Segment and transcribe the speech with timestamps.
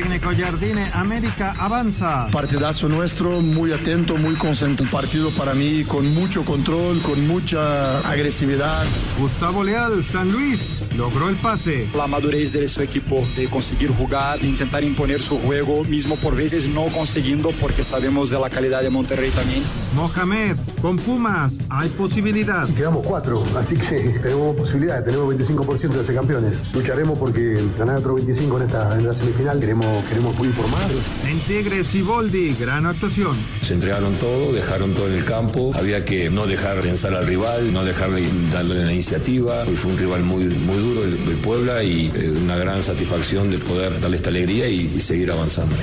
[0.00, 2.26] Técnico Jardine, América avanza.
[2.32, 4.70] Partidazo nuestro, muy atento, muy concentrado.
[4.80, 8.84] Un partido para mí con mucho control, con mucha agresividad.
[9.18, 11.88] Gustavo Leal, San Luis, logró el pase.
[11.94, 16.34] La madurez de su equipo de conseguir jugar, de intentar imponer su juego, mismo por
[16.34, 19.62] veces no consiguiendo porque sabemos de la calidad de Monterrey también.
[19.94, 22.66] Mohamed, con Pumas, hay posibilidad.
[22.68, 26.62] Quedamos cuatro, así que tenemos posibilidad, tenemos 25% de ser campeones.
[26.72, 30.90] Lucharemos porque ganar otro 25 en esta, en la semifinal, queremos, queremos por más.
[31.26, 33.36] En Tigres y Boldi, gran actuación.
[33.60, 37.72] Se entregaron todo, dejaron todo en el campo, había que no dejar pensar al rival,
[37.72, 39.64] no dejarle darle la iniciativa.
[39.66, 43.50] Y fue un rival muy, muy duro el, el Puebla y eh, una gran satisfacción
[43.50, 45.74] de poder darle esta alegría y, y seguir avanzando.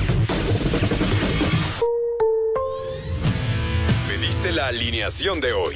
[4.07, 5.75] Pediste la alineación de hoy.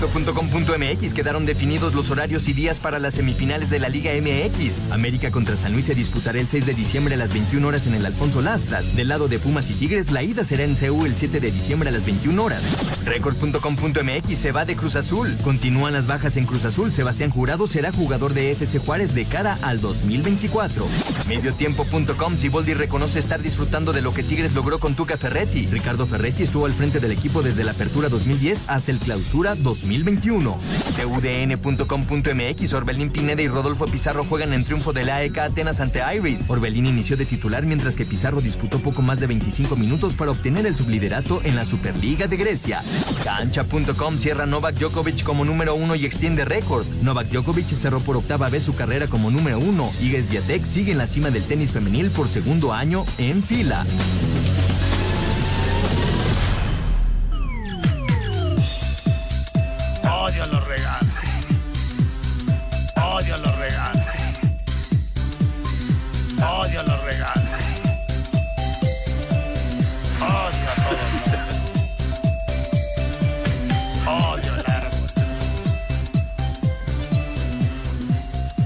[0.00, 4.92] Esto.com.mx quedaron definidos los horarios y días para las semifinales de la Liga MX.
[4.92, 7.94] América contra San Luis se disputará el 6 de diciembre a las 21 horas en
[7.96, 8.94] el Alfonso Lastras.
[8.94, 11.88] Del lado de Pumas y Tigres, la ida será en CU el 7 de diciembre
[11.88, 12.62] a las 21 horas.
[13.06, 15.36] Record.com.mx se va de Cruz Azul.
[15.42, 16.92] Continúan las bajas en Cruz Azul.
[16.92, 20.86] Sebastián Jurado será jugador de FC Juárez de cara al 2024.
[21.26, 25.66] Mediotiempo.com Siboldi reconoce estar disfrutando de lo que Tigres logró con Tuca Ferretti.
[25.66, 29.56] Ricardo Ferretti estuvo al frente del equipo desde la apertura 2010 hasta el clausura
[29.88, 30.58] 2021.
[30.96, 36.40] TUDN.com.mx Orbelín Pineda y Rodolfo Pizarro juegan en triunfo del AEK Atenas ante Iris.
[36.48, 40.66] Orbelín inició de titular mientras que Pizarro disputó poco más de 25 minutos para obtener
[40.66, 42.82] el subliderato en la Superliga de Grecia.
[43.24, 46.86] Cancha.com cierra Novak Djokovic como número uno y extiende récord.
[47.02, 49.90] Novak Djokovic cerró por octava vez su carrera como número uno.
[50.02, 53.86] Iga Swiatek sigue en la cima del tenis femenil por segundo año en fila.
[60.48, 61.14] Los regalos.
[62.96, 64.04] Odio los regalos.
[66.36, 67.44] Odio los regalos.
[70.20, 70.88] Odio a.
[74.10, 74.92] Odio el árbol.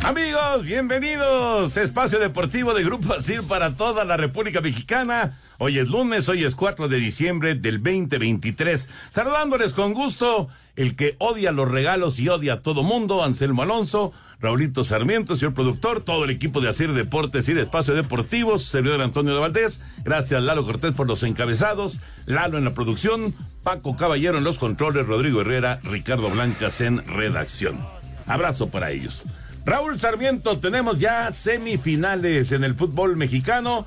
[0.04, 1.76] Amigos, bienvenidos.
[1.76, 5.38] Espacio Deportivo de Grupo Asir para toda la República Mexicana.
[5.58, 8.88] Hoy es lunes, hoy es 4 de diciembre del 2023.
[9.10, 14.12] Saludándoles con gusto, el que odia los regalos y odia a todo mundo, Anselmo Alonso,
[14.40, 19.02] Raulito Sarmiento, señor productor, todo el equipo de Asir Deportes y de Espacio Deportivo, servidor
[19.02, 19.82] Antonio de Valdés.
[20.04, 25.06] Gracias Lalo Cortés por los encabezados, Lalo en la producción, Paco Caballero en los controles,
[25.06, 27.78] Rodrigo Herrera, Ricardo Blancas en redacción.
[28.26, 29.24] Abrazo para ellos.
[29.64, 33.86] Raúl Sarmiento, tenemos ya semifinales en el fútbol mexicano.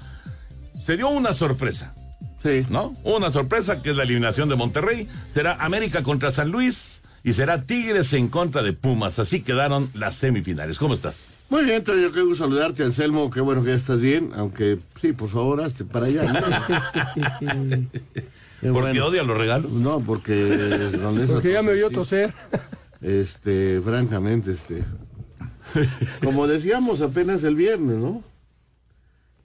[0.82, 1.94] Se dio una sorpresa.
[2.46, 2.64] Sí.
[2.70, 2.96] ¿No?
[3.04, 5.08] Una sorpresa que es la eliminación de Monterrey.
[5.30, 9.18] Será América contra San Luis y será Tigres en contra de Pumas.
[9.18, 10.78] Así quedaron las semifinales.
[10.78, 11.40] ¿Cómo estás?
[11.50, 13.32] Muy bien, Toño, qué gusto saludarte, Anselmo.
[13.32, 16.24] Qué bueno que ya estás bien, aunque sí, por favor, hazte para allá.
[18.62, 18.74] ¿no?
[18.74, 19.72] ¿Por qué odia los regalos?
[19.72, 20.92] No, porque...
[21.28, 22.32] Porque ya me vio toser.
[23.02, 24.84] Este, francamente, este.
[26.24, 28.24] Como decíamos apenas el viernes, ¿no?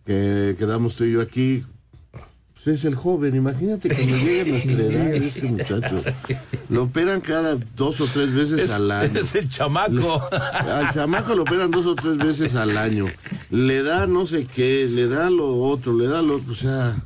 [0.04, 1.64] Que quedamos tú y yo aquí.
[2.66, 6.02] Es el joven, imagínate me llegue a nuestra edad de este muchacho.
[6.68, 9.18] Lo operan cada dos o tres veces Es, al año.
[9.18, 10.22] es el chamaco.
[10.30, 13.06] Al chamaco lo operan dos o tres veces al año.
[13.50, 16.52] Le da no sé qué, le da lo otro, le da lo otro.
[16.52, 16.96] O sea,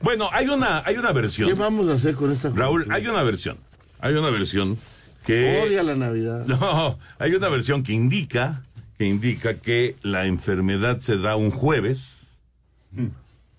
[0.00, 1.58] bueno, hay una, hay una ¿qué versión.
[1.58, 3.56] vamos a hacer con esta Raúl, hay una versión.
[4.00, 4.78] Hay una versión
[5.26, 5.62] que.
[5.66, 6.44] Odia la Navidad.
[6.46, 8.62] No, hay una versión que indica,
[8.98, 12.38] que indica que la enfermedad se da un jueves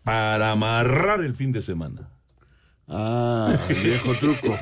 [0.03, 2.09] para amarrar el fin de semana.
[2.88, 4.57] Ah, el viejo truco.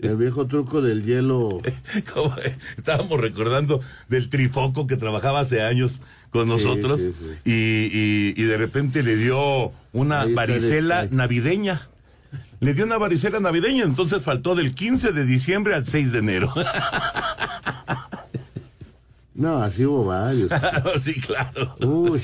[0.00, 1.60] El viejo truco del hielo.
[2.12, 2.34] Como
[2.76, 7.30] Estábamos recordando del trifoco que trabajaba hace años con Sí, nosotros sí, sí.
[7.44, 11.88] Y, y- y de repente le dio una varicela navideña.
[12.60, 16.52] Le dio una varicela navideña, entonces faltó del 15 de diciembre al 6 de enero.
[19.40, 20.50] No, así hubo varios.
[21.02, 21.74] sí, claro.
[21.80, 22.22] Uy,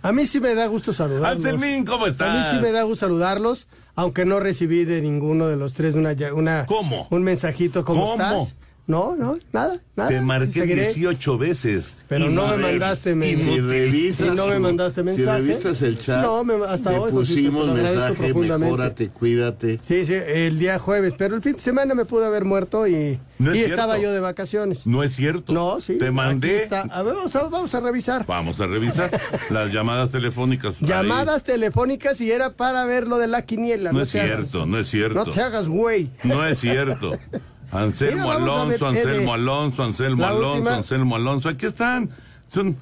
[0.00, 1.44] A mí sí me da gusto saludarlos.
[1.44, 2.28] Anselmín, ¿cómo estás?
[2.28, 3.66] A mí sí me da gusto saludarlos,
[3.96, 7.08] aunque no recibí de ninguno de los tres una, una ¿Cómo?
[7.10, 8.12] un mensajito, ¿cómo, ¿Cómo?
[8.12, 8.54] estás?
[8.84, 10.08] No, no, nada, nada.
[10.08, 10.82] Te marqué Seguiré.
[10.86, 11.98] 18 veces.
[12.08, 13.52] Pero no me mandaste mensaje.
[13.54, 15.40] Si revisas, Y no me mandaste mensaje.
[15.40, 19.78] Si revisas el chat, No, me- hasta te hoy, pusimos te mensaje, mejórate, cuídate.
[19.80, 23.20] Sí, sí, el día jueves, pero el fin de semana me pude haber muerto y,
[23.38, 23.74] No es y cierto.
[23.76, 24.84] estaba yo de vacaciones.
[24.84, 25.52] No es cierto.
[25.52, 25.96] No, sí.
[25.98, 26.68] Te mandé.
[26.90, 28.26] A ver, vamos a, vamos a revisar.
[28.26, 29.10] Vamos a revisar
[29.50, 30.82] las llamadas telefónicas.
[30.82, 30.88] Ahí.
[30.88, 33.92] Llamadas telefónicas y era para ver lo de la quiniela.
[33.92, 35.24] No, No, es te hagas- cierto, no es cierto.
[35.24, 36.10] No te hagas, güey.
[36.24, 37.12] No es cierto.
[37.72, 39.34] Anselmo Mira, a Alonso, ver, Anselmo.
[39.34, 40.76] Alonso, Anselmo Alonso, última.
[40.76, 41.48] Anselmo Alonso.
[41.48, 42.10] Aquí están.
[42.52, 42.76] Son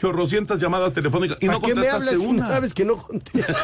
[0.00, 1.36] chorrocientas llamadas telefónicas.
[1.40, 2.48] Y ¿Para no qué me contestaste hablas si una.
[2.48, 3.56] sabes que no contestas?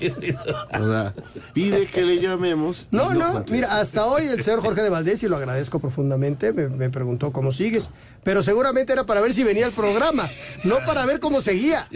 [0.80, 1.14] O sea,
[1.52, 2.88] pide que le llamemos.
[2.90, 3.52] No, no, contesta.
[3.52, 7.30] mira, hasta hoy el señor Jorge de Valdés, y lo agradezco profundamente, me, me preguntó
[7.30, 7.90] cómo sigues,
[8.24, 10.28] pero seguramente era para ver si venía el programa,
[10.64, 11.86] no para ver cómo seguía.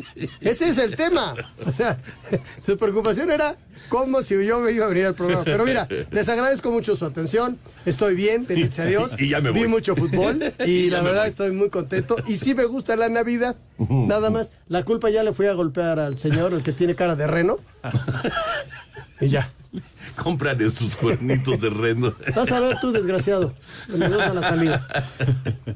[0.41, 1.35] Ese es el tema.
[1.67, 1.99] O sea,
[2.65, 3.57] su preocupación era
[3.89, 5.45] cómo si yo me iba a venir al programa.
[5.45, 9.53] Pero mira, les agradezco mucho su atención, estoy bien, bendito a Dios, Y ya me
[9.53, 9.69] vi voy.
[9.69, 11.31] mucho fútbol y la verdad voy.
[11.31, 12.17] estoy muy contento.
[12.27, 14.53] Y sí me gusta la Navidad, nada más.
[14.69, 17.59] La culpa ya le fui a golpear al señor, el que tiene cara de reno.
[19.21, 19.49] Y ya.
[20.23, 22.13] Compran esos cuernitos de reno.
[22.37, 23.55] Vas a ver tú, desgraciado.
[23.89, 25.07] Me gusta la salida.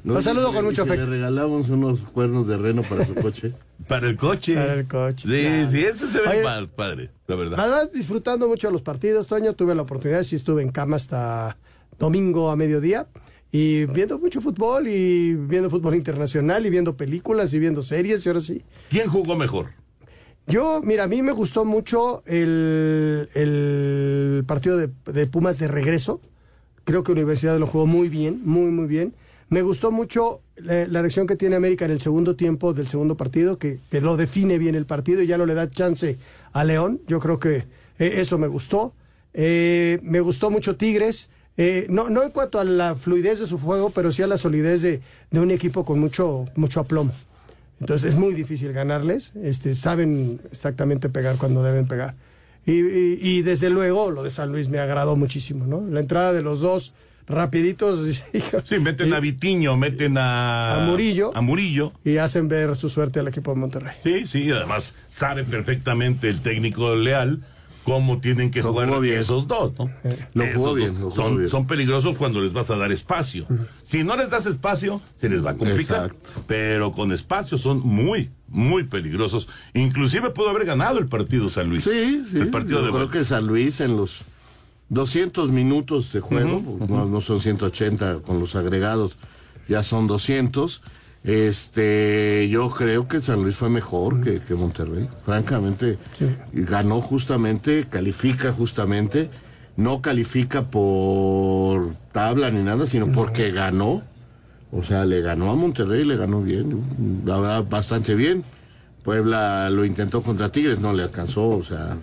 [0.05, 1.05] Los saludo con mucho afecto.
[1.05, 3.53] Le regalamos unos cuernos de reno para su coche.
[3.89, 4.55] Para el coche.
[4.55, 5.29] Para el coche.
[5.29, 5.71] Sí, claro.
[5.71, 7.61] sí, eso se ve Oye, más padre, la verdad.
[7.61, 11.57] Además, disfrutando mucho de los partidos, Toño, tuve la oportunidad, sí estuve en cama hasta
[11.97, 13.07] domingo a mediodía
[13.53, 18.29] y viendo mucho fútbol y viendo fútbol internacional y viendo películas y viendo series y
[18.29, 18.63] ahora sí.
[18.91, 19.69] ¿Quién jugó mejor?
[20.47, 26.21] Yo, mira, a mí me gustó mucho el, el partido de, de Pumas de regreso.
[26.85, 29.15] Creo que Universidad lo jugó muy bien, muy, muy bien.
[29.49, 33.59] Me gustó mucho la, reacción que tiene América en el segundo tiempo del segundo partido,
[33.59, 36.19] que, que lo define bien el partido y ya no le da chance
[36.53, 37.01] a León.
[37.07, 37.65] Yo creo que
[37.99, 38.95] eh, eso me gustó.
[39.35, 41.31] Eh, me gustó mucho Tigres.
[41.57, 44.37] Eh, no, no en cuanto a la fluidez de su juego, pero sí a la
[44.37, 45.01] solidez de,
[45.31, 47.13] de un equipo con mucho, mucho aplomo.
[47.81, 52.15] Entonces es muy difícil ganarles, este, saben exactamente pegar cuando deben pegar.
[52.65, 55.85] Y, y- y desde luego lo de San Luis me agradó muchísimo, ¿no?
[55.89, 56.95] La entrada de los dos
[57.29, 58.01] rapiditos
[58.65, 60.83] Sí, meten a Vitiño, meten a...
[60.85, 61.33] A Murillo.
[61.37, 61.93] A Murillo.
[62.05, 63.95] y hacen ver su suerte al equipo de Monterrey.
[64.03, 67.43] Sí, sí, además sabe perfectamente el técnico leal
[67.87, 69.19] cómo tienen que Lo jugar bien.
[69.21, 69.89] esos dos, ¿no?
[70.35, 71.49] Lo Esos dos son, bien.
[71.49, 73.47] son peligrosos cuando les vas a dar espacio.
[73.83, 76.07] Si no les das espacio, se les va a complicar.
[76.07, 76.43] Exacto.
[76.49, 79.49] Pero con espacio son muy, muy peligrosos.
[79.73, 81.85] Inclusive pudo haber ganado el partido San Luis.
[81.85, 82.39] Sí, sí.
[82.39, 84.23] El partido Yo de creo que San Luis en los
[84.89, 89.17] 200 minutos de juego, No, no son 180 con los agregados,
[89.69, 90.83] ya son 200.
[91.27, 95.09] Este, yo creo que San Luis fue mejor que, que Monterrey.
[95.25, 95.99] Francamente,
[96.53, 99.29] ganó justamente, califica justamente,
[99.77, 104.03] no califica por tabla ni nada, sino porque ganó.
[104.71, 108.45] O sea, le ganó a Monterrey, le ganó bien, la verdad, bastante bien.
[109.03, 111.97] Puebla lo intentó contra Tigres, no le alcanzó, o sea,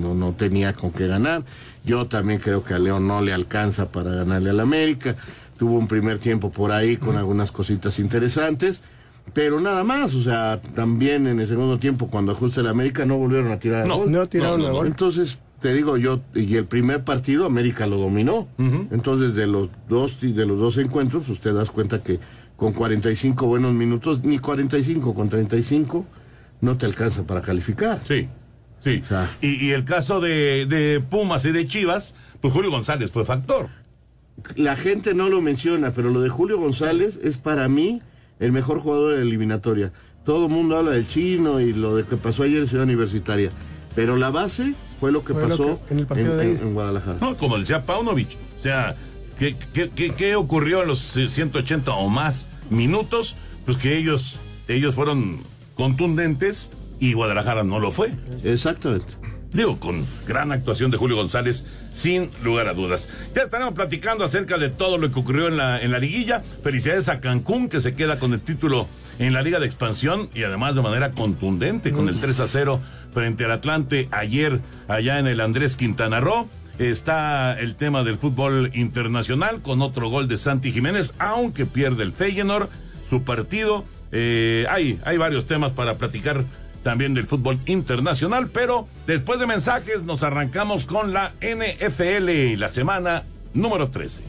[0.00, 1.44] no, no tenía con qué ganar.
[1.88, 5.16] Yo también creo que a León no le alcanza para ganarle al América.
[5.56, 8.82] Tuvo un primer tiempo por ahí con algunas cositas interesantes,
[9.32, 13.16] pero nada más, o sea, también en el segundo tiempo, cuando ajusta el América, no
[13.16, 14.12] volvieron a tirar No, gol.
[14.12, 14.86] No tiraron no, gol.
[14.86, 18.48] Entonces, te digo yo, y el primer partido América lo dominó.
[18.90, 22.20] Entonces, de los dos de los dos encuentros, usted das cuenta que
[22.56, 26.04] con 45 buenos minutos, ni 45, con 35
[26.60, 28.00] no te alcanza para calificar.
[28.06, 28.28] Sí,
[28.82, 29.02] sí.
[29.04, 29.28] O sea.
[29.42, 33.68] y, y el caso de, de Pumas y de Chivas, pues Julio González fue factor.
[34.56, 38.00] La gente no lo menciona, pero lo de Julio González es para mí
[38.38, 39.92] el mejor jugador de la eliminatoria.
[40.24, 43.50] Todo el mundo habla del chino y lo de que pasó ayer en Ciudad Universitaria,
[43.96, 46.52] pero la base fue lo que Fue lo pasó que- en el partido de en-
[46.56, 46.62] ida.
[46.62, 47.18] en Guadalajara.
[47.20, 48.94] No, como decía Paunovic, o sea,
[49.38, 53.36] ¿qué, qué, qué- qué ocurrió en los eh, 180 o más minutos?
[53.66, 54.36] Pues que ellos,
[54.68, 55.40] ellos fueron
[55.74, 58.12] contundentes y Guadalajara no lo fue.
[58.44, 59.06] Exactamente.
[59.52, 63.08] Digo, con gran actuación de Julio González, sin lugar a dudas.
[63.34, 66.42] Ya estaremos platicando acerca de todo lo que ocurrió en la, en la liguilla.
[66.62, 68.86] Felicidades a Cancún, que se queda con el título
[69.18, 72.80] en la Liga de Expansión y además de manera contundente con el 3 a 0
[73.12, 76.48] frente al Atlante ayer allá en el Andrés Quintana Roo.
[76.78, 82.12] Está el tema del fútbol internacional con otro gol de Santi Jiménez, aunque pierde el
[82.12, 82.68] Feyenoord
[83.08, 83.84] su partido.
[84.12, 86.44] Eh, hay, hay varios temas para platicar
[86.88, 93.24] también del fútbol internacional, pero después de mensajes nos arrancamos con la NFL, la semana
[93.52, 94.22] número 13.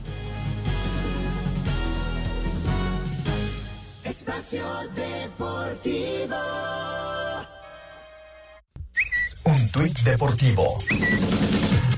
[4.04, 6.36] Espacio Deportivo.
[9.46, 10.68] Un tuit deportivo.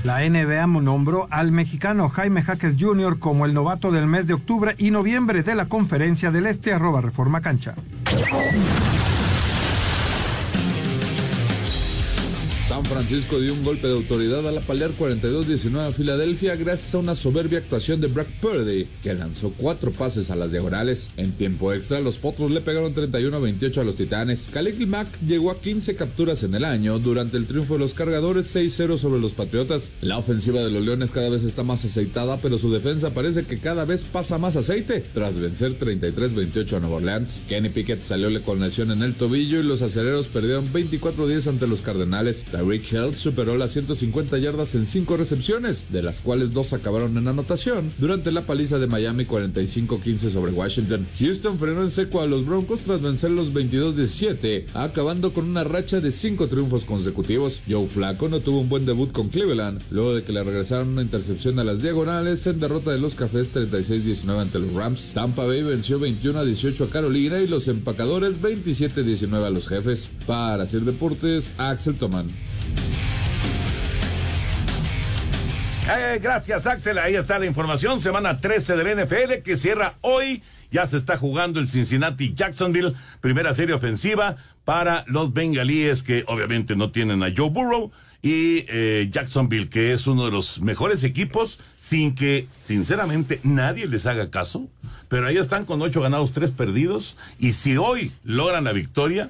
[0.04, 3.18] La NBA nombró al mexicano Jaime Jaques Jr.
[3.18, 7.00] como el novato del mes de octubre y noviembre de la Conferencia del Este, arroba
[7.00, 7.74] Reforma Cancha.
[12.82, 17.14] San Francisco dio un golpe de autoridad al apalear 42-19 a Filadelfia gracias a una
[17.14, 21.10] soberbia actuación de Brock Purdy, que lanzó cuatro pases a las diagonales.
[21.16, 24.48] En tiempo extra, los Potros le pegaron 31-28 a los Titanes.
[24.52, 28.52] Khalil Mack llegó a 15 capturas en el año durante el triunfo de los cargadores
[28.52, 29.90] 6-0 sobre los Patriotas.
[30.00, 33.60] La ofensiva de los Leones cada vez está más aceitada, pero su defensa parece que
[33.60, 37.42] cada vez pasa más aceite tras vencer 33-28 a Nueva Orleans.
[37.48, 41.80] Kenny Pickett salió con lesión en el tobillo y los aceleros perdieron 24-10 ante los
[41.80, 42.44] Cardenales.
[42.72, 47.28] Tyreek Hill superó las 150 yardas en 5 recepciones, de las cuales dos acabaron en
[47.28, 51.06] anotación, durante la paliza de Miami 45-15 sobre Washington.
[51.18, 56.00] Houston frenó en seco a los Broncos tras vencer los 22-17, acabando con una racha
[56.00, 57.60] de 5 triunfos consecutivos.
[57.68, 61.02] Joe Flacco no tuvo un buen debut con Cleveland, luego de que le regresaron una
[61.02, 65.12] intercepción a las diagonales en derrota de los Cafés 36-19 ante los Rams.
[65.12, 70.10] Tampa Bay venció 21-18 a Carolina y los empacadores 27-19 a los jefes.
[70.26, 72.28] Para Sir Deportes, Axel Toman.
[75.98, 76.98] Eh, gracias, Axel.
[76.98, 78.00] Ahí está la información.
[78.00, 80.42] Semana 13 del NFL que cierra hoy.
[80.70, 86.76] Ya se está jugando el Cincinnati Jacksonville, primera serie ofensiva para los bengalíes que obviamente
[86.76, 87.90] no tienen a Joe Burrow
[88.22, 94.06] y eh, Jacksonville que es uno de los mejores equipos sin que sinceramente nadie les
[94.06, 94.68] haga caso.
[95.08, 99.28] Pero ahí están con ocho ganados, tres perdidos y si hoy logran la victoria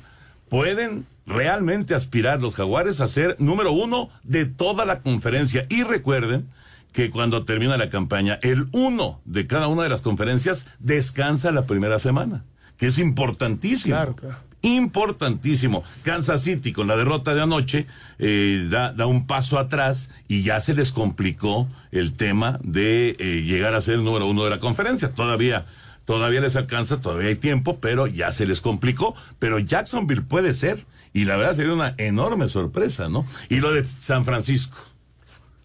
[0.52, 5.64] pueden realmente aspirar los jaguares a ser número uno de toda la conferencia.
[5.70, 6.46] Y recuerden
[6.92, 11.64] que cuando termina la campaña, el uno de cada una de las conferencias descansa la
[11.64, 12.44] primera semana,
[12.76, 13.94] que es importantísimo.
[13.94, 14.36] Claro, claro.
[14.60, 15.84] Importantísimo.
[16.02, 17.86] Kansas City con la derrota de anoche
[18.18, 23.42] eh, da, da, un paso atrás y ya se les complicó el tema de eh,
[23.42, 25.14] llegar a ser el número uno de la conferencia.
[25.14, 25.64] Todavía
[26.12, 29.14] todavía les alcanza, todavía hay tiempo, pero ya se les complicó.
[29.38, 33.26] Pero Jacksonville puede ser, y la verdad sería una enorme sorpresa, ¿no?
[33.48, 34.76] Y lo de San Francisco,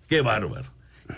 [0.08, 0.70] qué bárbaro,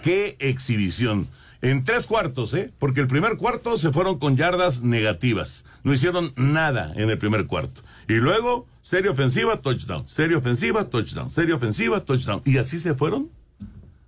[0.01, 1.27] qué exhibición.
[1.61, 2.71] En tres cuartos, ¿eh?
[2.79, 5.63] Porque el primer cuarto se fueron con yardas negativas.
[5.83, 7.81] No hicieron nada en el primer cuarto.
[8.07, 10.07] Y luego, serie ofensiva, touchdown.
[10.07, 11.29] Serie ofensiva, touchdown.
[11.29, 12.41] Serie ofensiva, touchdown.
[12.45, 13.29] Y así se fueron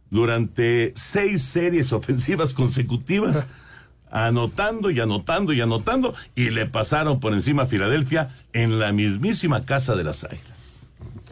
[0.10, 3.46] durante seis series ofensivas consecutivas
[4.12, 9.66] anotando y anotando y anotando y le pasaron por encima a Filadelfia en la mismísima
[9.66, 10.82] casa de las Águilas.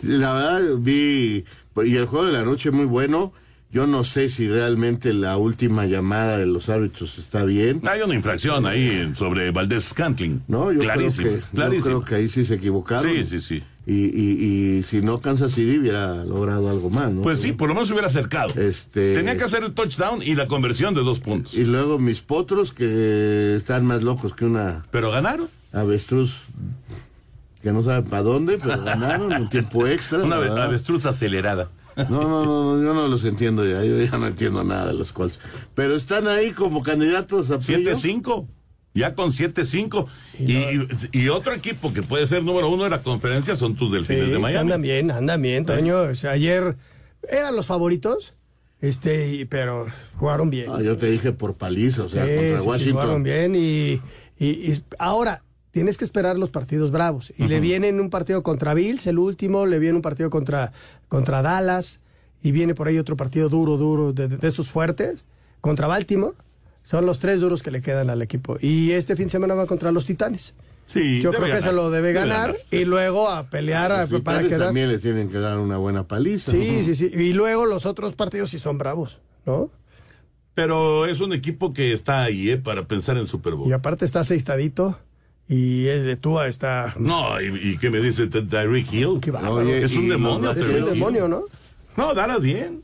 [0.04, 1.44] La verdad vi
[1.86, 3.34] y el juego de la noche muy bueno.
[3.72, 7.82] Yo no sé si realmente la última llamada de los árbitros está bien.
[7.88, 10.42] Hay una infracción ahí sobre Valdés Scantling.
[10.48, 11.92] No, yo clarísimo, creo que, clarísimo.
[11.92, 13.04] Yo creo que ahí sí se equivocaron.
[13.04, 13.64] Sí, sí, sí.
[13.90, 17.24] Y, y, y si no Kansas City hubiera logrado algo más, ¿no?
[17.24, 18.54] Pues sí, por lo menos se hubiera acercado.
[18.54, 19.16] Este...
[19.16, 21.56] Tenía que hacer el touchdown y la conversión de dos puntos.
[21.56, 24.86] Y luego mis potros que están más locos que una...
[24.92, 25.48] Pero ganaron.
[25.74, 26.44] Avestruz
[27.64, 30.20] que no sabe para dónde, pero ganaron un tiempo extra.
[30.20, 31.70] Una avestruz acelerada.
[31.96, 35.12] No, no, no, yo no los entiendo ya, yo ya no entiendo nada de los
[35.12, 35.40] Colts.
[35.76, 38.48] Pero están ahí como candidatos a 7-5,
[39.00, 40.08] ya con 7-5.
[40.40, 43.92] Y, y, y, otro equipo que puede ser número uno de la conferencia son tus
[43.92, 44.60] delfines sí, de Miami.
[44.60, 46.02] Andan bien, andan bien, Toño.
[46.02, 46.76] O sea, ayer
[47.28, 48.36] eran los favoritos,
[48.82, 49.88] este, pero
[50.18, 50.72] jugaron bien.
[50.72, 52.80] Ah, yo te dije por paliza, o sea, sí, contra sí, Washington.
[52.80, 54.02] Sí, jugaron bien y,
[54.38, 57.34] y ahora tienes que esperar los partidos bravos.
[57.38, 57.50] Y uh -huh.
[57.50, 60.72] le vienen un partido contra Bills, el último, le viene un partido contra,
[61.08, 62.02] contra Dallas,
[62.42, 65.26] y viene por ahí otro partido duro, duro, de, de, esos fuertes,
[65.62, 66.36] contra Baltimore.
[66.90, 68.58] Son los tres duros que le quedan al equipo.
[68.60, 70.56] Y este fin de semana va contra los Titanes.
[70.92, 71.58] Sí, Yo creo ganar.
[71.58, 74.68] que se lo debe ganar, debe ganar y luego a pelear a, los para quedar.
[74.68, 76.52] también le tienen que dar una buena paliza.
[76.52, 76.84] Sí, ¿no?
[76.84, 77.12] sí, sí.
[77.14, 79.70] Y luego los otros partidos sí son bravos, ¿no?
[80.56, 82.58] Pero es un equipo que está ahí, ¿eh?
[82.58, 83.70] Para pensar en Super Bowl.
[83.70, 85.00] Y aparte está aceitadito.
[85.48, 86.94] Y el de Tua está.
[87.00, 89.20] No, ¿y, y qué me dice Tyreek Hill?
[89.22, 90.52] Qué Oye, es un demonio.
[90.52, 91.44] Es un demonio, ¿no?
[91.98, 92.84] No, Dallas bien.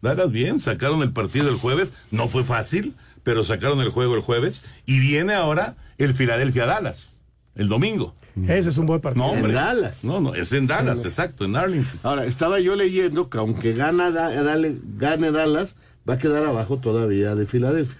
[0.00, 0.60] Dallas bien.
[0.60, 1.92] Sacaron el partido el jueves.
[2.10, 2.94] No fue fácil,
[3.28, 4.64] pero sacaron el juego el jueves.
[4.86, 7.18] Y viene ahora el Philadelphia Dallas.
[7.54, 8.14] El domingo.
[8.48, 9.26] Ese es un buen partido.
[9.26, 9.50] No, hombre.
[9.50, 10.02] En Dallas.
[10.02, 12.00] No, no, es en Dallas, exacto, en Arlington.
[12.04, 15.76] Ahora, estaba yo leyendo que aunque gana, dale, gane Dallas,
[16.08, 17.98] va a quedar abajo todavía de Filadelfia.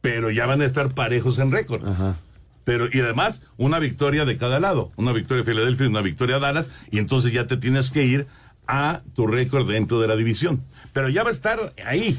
[0.00, 1.86] Pero ya van a estar parejos en récord.
[1.86, 2.16] Ajá
[2.64, 6.36] pero y además una victoria de cada lado, una victoria de Filadelfia y una victoria
[6.36, 8.26] de Dallas, y entonces ya te tienes que ir
[8.66, 10.64] a tu récord dentro de la división.
[10.94, 12.18] Pero ya va a estar ahí,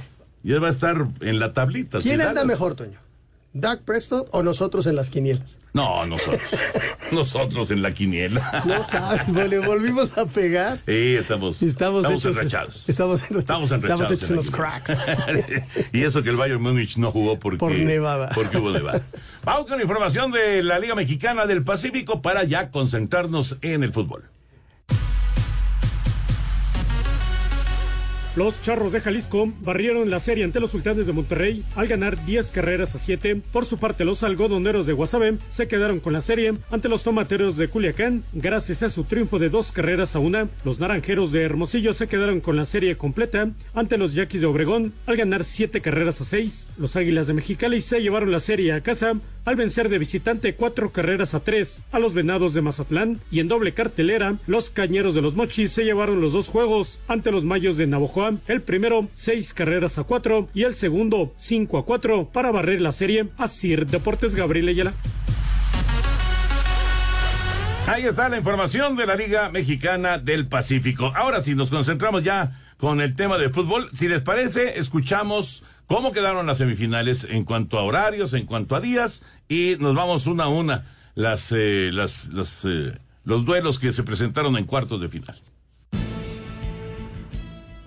[0.53, 1.99] ya va a estar en la tablita.
[1.99, 2.45] ¿Quién si anda Dallas.
[2.45, 2.99] mejor, Toño?
[3.57, 5.59] Dak Prescott o nosotros en las quinielas.
[5.71, 6.41] No, nosotros.
[7.13, 8.63] nosotros en la quiniela.
[8.65, 10.77] No sabes, le volvimos a pegar.
[10.85, 12.89] Sí, estamos, Estamos estamos hechos- enrachados.
[12.89, 13.39] Estamos enrachados.
[13.39, 14.11] Estamos enrachados.
[14.11, 15.57] Estamos hechos en quiniela.
[15.63, 15.89] cracks.
[15.93, 18.29] y eso que el Bayern Múnich no jugó porque, Por nevada.
[18.35, 19.01] porque hubo nevada.
[19.45, 24.23] Vamos con información de la Liga Mexicana del Pacífico para ya concentrarnos en el fútbol.
[28.35, 32.51] Los Charros de Jalisco barrieron la serie ante los Sultanes de Monterrey al ganar 10
[32.51, 33.41] carreras a 7.
[33.53, 37.55] Por su parte, los algodoneros de Guasave se quedaron con la serie ante los tomateros
[37.55, 40.49] de Culiacán gracias a su triunfo de dos carreras a una.
[40.65, 44.91] Los naranjeros de Hermosillo se quedaron con la serie completa ante los Yaquis de Obregón
[45.05, 46.67] al ganar 7 carreras a 6.
[46.77, 49.13] Los Águilas de Mexicali se llevaron la serie a casa
[49.45, 53.47] al vencer de visitante 4 carreras a 3 a los Venados de Mazatlán y en
[53.47, 57.77] doble cartelera, los Cañeros de los Mochis se llevaron los dos juegos ante los Mayos
[57.77, 62.51] de Navojoa, el primero 6 carreras a 4 y el segundo 5 a 4 para
[62.51, 64.93] barrer la serie a Sir Deportes Gabriel Ayala.
[67.87, 71.13] Ahí está la información de la Liga Mexicana del Pacífico.
[71.15, 73.89] Ahora sí, nos concentramos ya con el tema de fútbol.
[73.93, 78.81] Si les parece, escuchamos cómo quedaron las semifinales en cuanto a horarios, en cuanto a
[78.81, 82.29] días, y nos vamos una a una las, eh, las,
[82.65, 85.37] eh, los duelos que se presentaron en cuartos de final.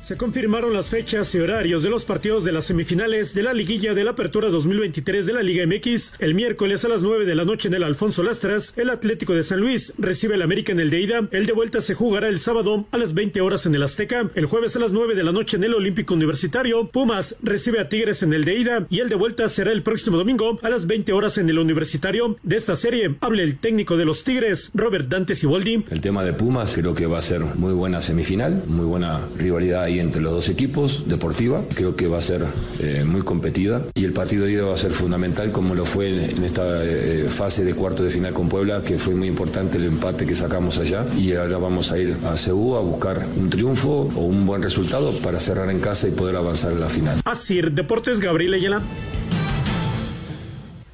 [0.08, 3.92] Se confirmaron las fechas y horarios de los partidos de las semifinales de la liguilla
[3.92, 6.14] de la Apertura 2023 de la Liga MX.
[6.18, 9.42] El miércoles a las 9 de la noche en el Alfonso Lastras, el Atlético de
[9.42, 11.28] San Luis recibe al América en el de ida.
[11.30, 14.30] El de vuelta se jugará el sábado a las 20 horas en el Azteca.
[14.34, 17.90] El jueves a las 9 de la noche en el Olímpico Universitario, Pumas recibe a
[17.90, 20.86] Tigres en el de ida y el de vuelta será el próximo domingo a las
[20.86, 22.38] 20 horas en el Universitario.
[22.42, 25.84] De esta serie habla el técnico de los Tigres, Robert Dante Siboldi.
[25.90, 29.82] El tema de Pumas creo que va a ser muy buena semifinal, muy buena rivalidad
[29.82, 31.62] ahí entre los dos equipos, deportiva.
[31.74, 32.44] Creo que va a ser
[32.80, 36.08] eh, muy competida y el partido de ida va a ser fundamental como lo fue
[36.08, 39.84] en, esta eh, fase de cuarto de final con Puebla, que fue muy importante el
[39.84, 44.10] empate que sacamos allá y ahora vamos a ir a Ceú a buscar un triunfo
[44.14, 47.20] o un buen resultado para cerrar en casa y poder avanzar en la final.
[47.24, 48.82] Asir Deportes Gabriel Ayala.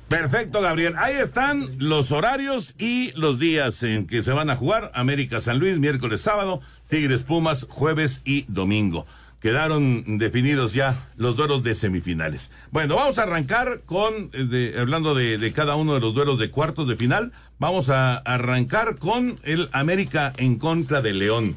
[0.09, 0.95] Perfecto, Gabriel.
[0.99, 4.93] Ahí están los horarios y los días en que se van a jugar.
[4.95, 6.61] América San Luis, miércoles, sábado.
[6.89, 9.07] Tigres Pumas, jueves y domingo.
[9.41, 12.51] Quedaron definidos ya los duelos de semifinales.
[12.71, 16.51] Bueno, vamos a arrancar con, eh, hablando de, de cada uno de los duelos de
[16.51, 21.57] cuartos de final, vamos a arrancar con el América en contra de León.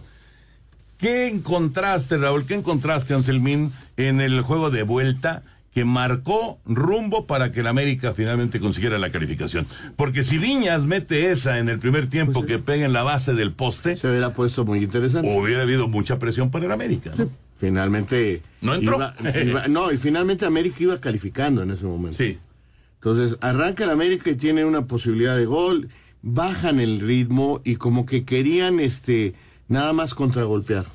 [0.98, 2.46] ¿Qué encontraste, Raúl?
[2.46, 5.44] ¿Qué encontraste, Anselmín, en el juego de vuelta
[5.78, 9.68] que marcó rumbo para que el América finalmente consiguiera la calificación?
[9.96, 13.52] Porque si Viñas mete esa en el primer tiempo que pega en la base del
[13.54, 15.32] poste, se hubiera puesto muy interesante.
[15.32, 17.12] Hubiera habido mucha presión para el América.
[17.16, 17.30] ¿no?
[17.60, 18.42] Finalmente.
[18.62, 18.96] ¿No entró?
[18.96, 19.14] iba-
[19.44, 22.18] iba- no, y finalmente América iba calificando en ese momento.
[22.18, 22.40] Sí.
[22.96, 25.90] Entonces, arranca el América y tiene una posibilidad de gol,
[26.24, 29.36] bajan el ritmo y como que querían este
[29.68, 30.86] nada más contragolpear.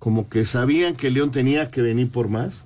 [0.00, 2.64] Como que sabían que León tenía que venir por más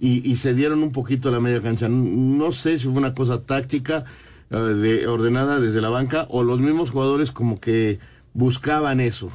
[0.00, 1.88] y, y se dieron un poquito a la media cancha.
[1.88, 4.04] No sé si fue una cosa táctica
[4.50, 7.98] eh, de, ordenada desde la banca o los mismos jugadores como que
[8.34, 9.30] buscaban eso.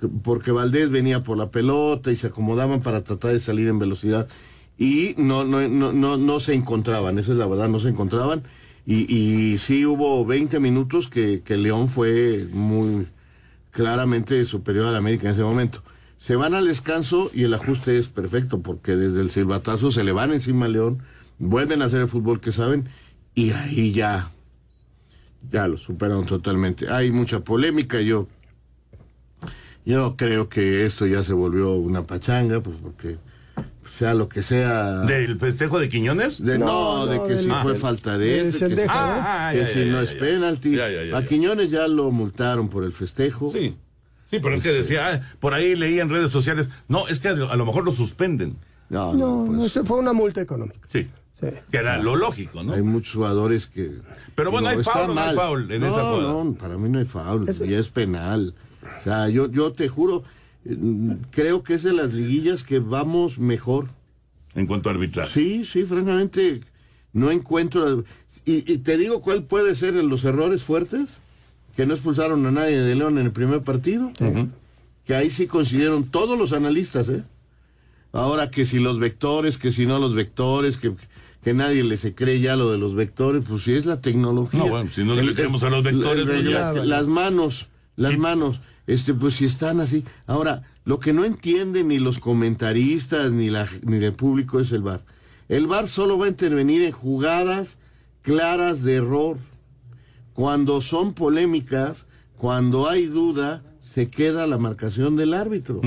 [0.00, 3.78] Que- Porque Valdés venía por la pelota y se acomodaban para tratar de salir en
[3.78, 4.28] velocidad
[4.76, 8.42] y no, no, no, no, no se encontraban, esa es la verdad, no se encontraban.
[8.86, 13.06] Y, y sí hubo 20 minutos que, que León fue muy
[13.70, 15.82] claramente superior al América en ese momento.
[16.18, 20.12] Se van al descanso y el ajuste es perfecto porque desde el silbatazo se le
[20.12, 20.98] van encima a León,
[21.38, 22.88] vuelven a hacer el fútbol que saben
[23.34, 24.30] y ahí ya,
[25.52, 26.90] ya lo superaron totalmente.
[26.90, 28.26] Hay mucha polémica, yo,
[29.84, 33.16] yo creo que esto ya se volvió una pachanga, pues porque
[33.96, 35.00] sea lo que sea.
[35.06, 36.42] ¿Del festejo de Quiñones?
[36.44, 39.04] De, no, de que si fue falta de, de que, Sendejo, si- ¿no?
[39.22, 40.70] Ah, que ya, si ya, no ya, es penalti.
[40.76, 41.26] Ya, ya, ya, a ya.
[41.28, 43.50] Quiñones ya lo multaron por el festejo.
[43.50, 43.76] Sí.
[44.30, 47.28] Sí, pero es que decía, ah, por ahí leí en redes sociales, no, es que
[47.28, 48.56] a lo a lo mejor lo suspenden.
[48.90, 50.86] No, No, no, eso fue una multa económica.
[50.92, 51.06] Sí.
[51.70, 52.72] Que era lo lógico, ¿no?
[52.72, 53.92] Hay muchos jugadores que.
[54.34, 56.32] Pero bueno, ¿hay está foul o no hay foul en no, esa jugada?
[56.32, 58.54] No, para mí no hay foul, y es penal.
[59.00, 60.24] O sea, yo, yo te juro,
[60.64, 60.76] eh,
[61.30, 63.86] creo que es de las liguillas que vamos mejor.
[64.56, 65.32] En cuanto a arbitraje.
[65.32, 66.60] Sí, sí, francamente,
[67.12, 68.02] no encuentro.
[68.44, 71.18] Y, y te digo cuál puede ser los errores fuertes:
[71.78, 74.10] que no expulsaron a nadie de León en el primer partido.
[75.06, 77.22] Que ahí sí coincidieron todos los analistas, ¿eh?
[78.12, 80.92] Ahora que si los vectores, que si no los vectores, que,
[81.44, 84.58] que nadie le se cree ya lo de los vectores, pues si es la tecnología.
[84.58, 88.60] No, bueno, si no le creemos a los vectores, pues la- las manos, las manos,
[88.88, 90.02] este, pues si están así.
[90.26, 94.82] Ahora, lo que no entienden ni los comentaristas ni, la, ni el público es el
[94.82, 95.02] VAR.
[95.48, 97.76] El VAR solo va a intervenir en jugadas
[98.22, 99.36] claras de error.
[100.38, 105.80] Cuando son polémicas, cuando hay duda, se queda la marcación del árbitro.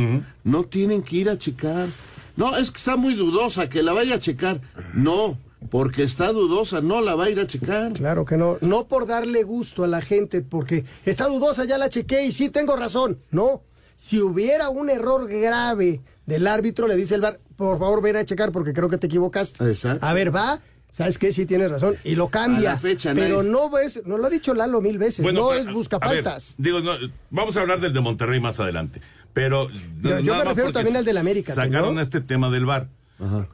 [0.43, 1.87] No tienen que ir a checar.
[2.35, 4.59] No, es que está muy dudosa, que la vaya a checar.
[4.93, 5.37] No,
[5.69, 7.93] porque está dudosa, no la va a ir a checar.
[7.93, 8.57] Claro que no.
[8.59, 12.49] No por darle gusto a la gente, porque está dudosa, ya la chequé y sí
[12.49, 13.19] tengo razón.
[13.29, 13.63] No.
[13.95, 18.25] Si hubiera un error grave del árbitro, le dice el bar, por favor ven a
[18.25, 19.63] checar porque creo que te equivocaste.
[19.65, 20.05] Exacto.
[20.05, 20.59] A ver, va.
[20.91, 21.31] ¿Sabes qué?
[21.31, 21.95] Sí tienes razón.
[22.03, 22.71] Y lo cambia.
[22.71, 25.23] A la fecha, pero no ves, no lo ha dicho Lalo mil veces.
[25.23, 26.55] Bueno, no es busca a ver, faltas.
[26.57, 26.91] digo, no,
[27.29, 29.01] vamos a hablar del de Monterrey más adelante.
[29.33, 29.69] Pero
[30.01, 32.01] Yo- me refiero también al del América, Sacaron ¿no?
[32.01, 32.89] este tema del bar.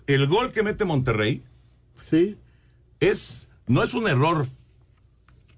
[0.08, 1.44] El gol que mete Monterrey.
[2.10, 2.38] Sí.
[3.00, 4.48] Es, no es un error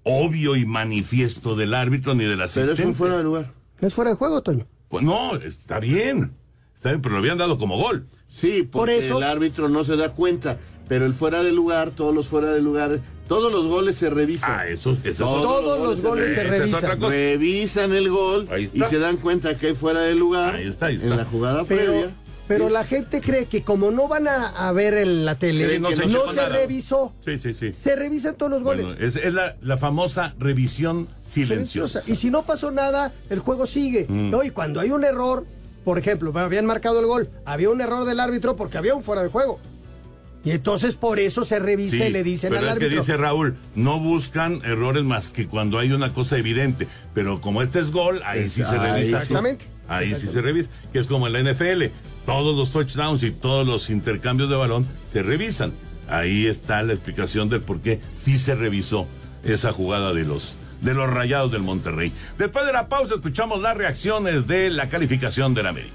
[0.02, 2.82] obvio y manifiesto del árbitro ni del Pero asistente.
[2.82, 3.52] es un fuera de lugar.
[3.80, 4.66] No es fuera de juego, Toño.
[4.88, 6.32] Pues no, está bien.
[6.80, 8.06] Está bien, pero lo habían dado como gol.
[8.34, 10.58] Sí, porque eso- el árbitro no se da cuenta.
[10.88, 14.50] Pero el fuera de lugar, todos los fuera de lugar, todos los goles se revisan.
[14.50, 16.78] Ah, eso, eso es Todos los goles se Esa es revisan.
[16.78, 17.10] otra cosa.
[17.16, 20.96] Revisan el gol y se dan cuenta que hay fuera de lugar Ahí está, ahí
[20.96, 21.08] está.
[21.08, 22.10] en la jugada Pero, previa.
[22.48, 22.72] pero Sí.
[22.72, 25.90] la gente cree que como no van a, a ver en la tele, Sí, no
[25.90, 27.12] no se revisó.
[27.24, 27.72] Sí, sí, sí.
[27.74, 28.86] Se revisan todos los goles.
[28.86, 32.02] Bueno, es, es la, la famosa revisión silenciosa.
[32.08, 34.06] Y si no pasó nada, el juego sigue.
[34.08, 34.30] Mm.
[34.30, 35.44] No, y cuando hay un error,
[35.84, 39.22] por ejemplo, habían marcado el gol, había un error del árbitro porque había un fuera
[39.22, 39.58] de juego.
[40.42, 42.88] Y entonces por eso se revisa Sí, y le dicen pero al es árbitro.
[42.88, 46.88] que dice Raúl, no buscan errores más que cuando hay una cosa evidente.
[47.12, 49.18] Pero como este es gol, ahí sí se revisa.
[49.18, 49.66] Exactamente.
[49.86, 50.70] Ahí sí se revisa.
[50.94, 51.84] Que es como en la NFL.
[52.24, 55.72] Todos los touchdowns y todos los intercambios de balón se revisan.
[56.08, 59.06] Ahí está la explicación del por qué sí se revisó
[59.44, 62.12] esa jugada de los de los rayados del Monterrey.
[62.38, 65.94] Después de la pausa escuchamos las reacciones de la calificación del América.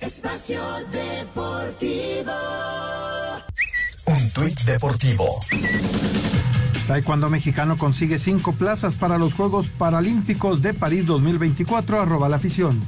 [0.00, 0.60] Espacio
[0.92, 2.32] Deportivo.
[4.06, 5.40] Un tuit deportivo.
[6.86, 12.78] Taekwondo mexicano consigue cinco plazas para los Juegos Paralímpicos de París 2024, arroba la afición.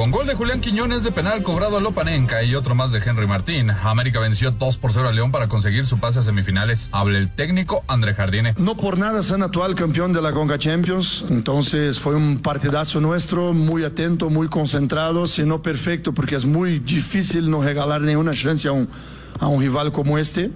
[0.00, 3.26] Con gol de Julián Quiñones de penal cobrado a Lopanenka y otro más de Henry
[3.26, 6.88] Martín, América venció 2 por 0 a León para conseguir su pase a semifinales.
[6.90, 8.54] Habla el técnico André Jardine.
[8.56, 13.52] No por nada San actual campeón de la Conca Champions, entonces fue un partidazo nuestro,
[13.52, 18.68] muy atento, muy concentrado, si no perfecto, porque es muy difícil no regalar ninguna chance
[18.68, 20.50] a un rival como este.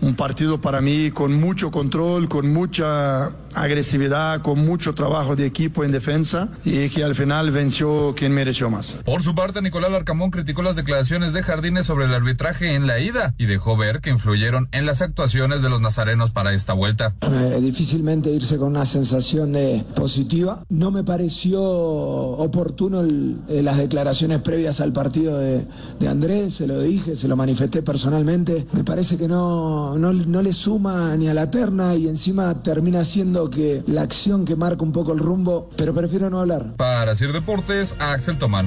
[0.00, 5.82] Un partido para mí con mucho control, con mucha agresividad, con mucho trabajo de equipo
[5.84, 8.98] en defensa y que al final venció quien mereció más.
[9.04, 13.00] Por su parte, Nicolás Larcamón criticó las declaraciones de Jardine sobre el arbitraje en la
[13.00, 17.14] ida y dejó ver que influyeron en las actuaciones de los nazarenos para esta vuelta.
[17.22, 20.62] Eh, difícilmente irse con una sensación de positiva.
[20.68, 25.66] No me pareció oportuno el- eh, las declaraciones previas al partido de,
[25.98, 28.66] de Andrés, se lo dije, se lo manifesté personalmente.
[28.72, 33.04] Me parece que no, no, no le suma ni a la terna y encima termina
[33.04, 36.74] siendo que la acción que marca un poco el rumbo, pero prefiero no hablar.
[36.76, 38.66] Para Sir Deportes, Axel Tomán.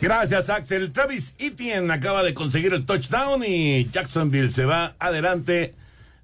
[0.00, 0.92] Gracias, Axel.
[0.92, 5.74] Travis Etienne acaba de conseguir el touchdown y Jacksonville se va adelante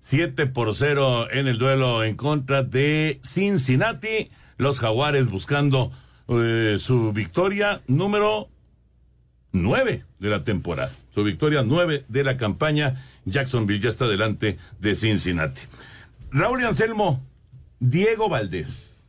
[0.02, 4.30] 7 por 0 en el duelo en contra de Cincinnati.
[4.58, 5.90] Los Jaguares buscando
[6.28, 8.48] eh, su victoria número
[9.52, 10.92] 9 de la temporada.
[11.10, 13.02] Su victoria 9 de la campaña.
[13.26, 15.62] Jacksonville ya está delante de Cincinnati.
[16.30, 17.24] Raúl y Anselmo,
[17.80, 19.02] Diego Valdés.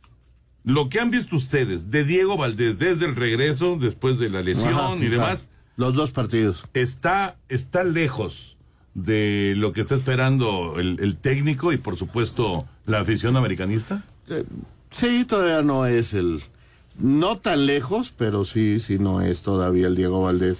[0.64, 4.74] Lo que han visto ustedes de Diego Valdés desde el regreso, después de la lesión
[4.74, 6.64] Ajá, y demás, Los dos partidos.
[6.74, 8.56] está, está lejos
[8.94, 14.02] de lo que está esperando el, el técnico y por supuesto la afición americanista.
[14.28, 14.44] Eh,
[14.90, 16.42] Sí, todavía no es el.
[16.98, 20.56] No tan lejos, pero sí, sí, no es todavía el Diego Valdés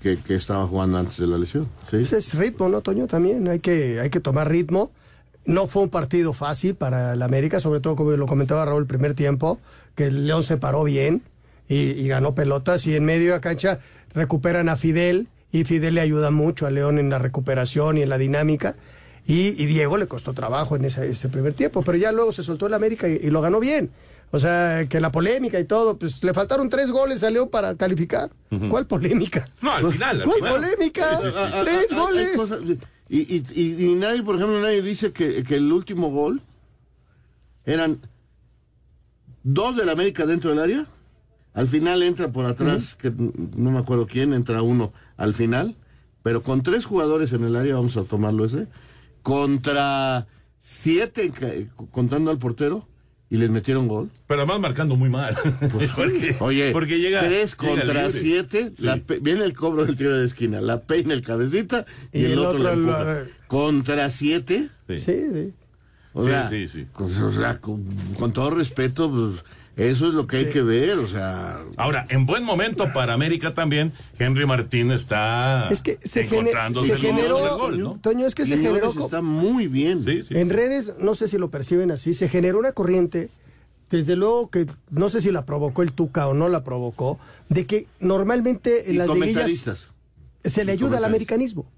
[0.00, 1.68] que, que estaba jugando antes de la lesión.
[1.92, 3.06] Ese es ritmo, ¿no, Toño?
[3.06, 4.90] También hay que, hay que tomar ritmo.
[5.44, 8.86] No fue un partido fácil para el América, sobre todo como lo comentaba Raúl el
[8.86, 9.58] primer tiempo,
[9.94, 11.22] que el León se paró bien
[11.68, 13.78] y, ganó pelotas y en medio de la cancha
[14.14, 18.08] recuperan a Fidel y Fidel le ayuda mucho a León en la recuperación y en
[18.08, 18.74] la dinámica.
[19.26, 22.66] Y, y Diego le costó trabajo en ese, primer tiempo, pero ya luego se soltó
[22.66, 23.90] el América y lo ganó bien.
[24.30, 28.30] O sea, que la polémica y todo, pues le faltaron tres goles León para calificar.
[28.68, 29.48] ¿Cuál polémica?
[29.62, 30.20] No, al final.
[30.20, 30.52] al ¿Cuál final.
[30.54, 31.18] polémica?
[31.64, 32.36] Tres goles.
[32.36, 32.60] cosas-
[33.08, 36.42] y, y, y- y nadie, por ejemplo, nadie dice que, que el último gol
[37.64, 37.98] eran
[39.42, 40.86] dos del América dentro del área.
[41.54, 45.74] Al final entra por atrás, que no me acuerdo quién, entra uno al final.
[46.22, 48.66] Pero con tres jugadores en el área, vamos a tomarlo ese.
[49.22, 50.26] Contra
[50.60, 51.32] siete,
[51.90, 52.86] contando al portero.
[53.30, 54.10] Y les metieron gol.
[54.26, 55.36] Pero además marcando muy mal.
[55.96, 57.20] porque, Oye, porque llega.
[57.20, 58.10] tres llega contra libre.
[58.12, 58.84] siete, Sí.
[58.84, 62.38] la pe- viene el cobro del tiro de esquina, la peina el cabecita y, el,
[62.38, 63.24] otro, la empuja.
[63.46, 64.68] Contra siete.
[64.88, 65.52] Sí, sí.
[66.14, 66.86] O Sí, sea, sí, sí.
[66.92, 67.84] con, o sea, con-
[68.18, 69.44] con todo respeto, pues,
[69.78, 71.60] eso es lo que hay que ver, o sea.
[71.76, 76.96] Ahora, en buen momento para América también, Henry Martín está Es que se, encontrándose se
[76.96, 77.98] generó, del gol, ¿no?
[78.00, 80.02] Toño, es que se generó está muy bien.
[80.02, 80.36] Sí, sí.
[80.36, 83.30] en redes, no sé si lo perciben así, se generó una corriente,
[83.88, 87.64] desde luego que no sé si la provocó el Tuca o no la provocó, de
[87.64, 89.88] que normalmente en Y las liguillas comentaristas.
[90.44, 91.70] se le ayuda al americanismo.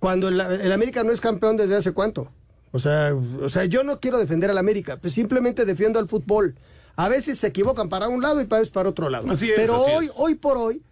[0.00, 2.32] Cuando el, el América no es campeón desde hace cuánto.
[2.72, 6.56] O sea, o sea, yo no quiero defender al América, pues simplemente defiendo al fútbol.
[6.98, 9.30] A veces se equivocan para un lado y para veces para otro lado.
[9.30, 10.12] Así es, Pero así hoy, es.
[10.16, 10.82] hoy por hoy,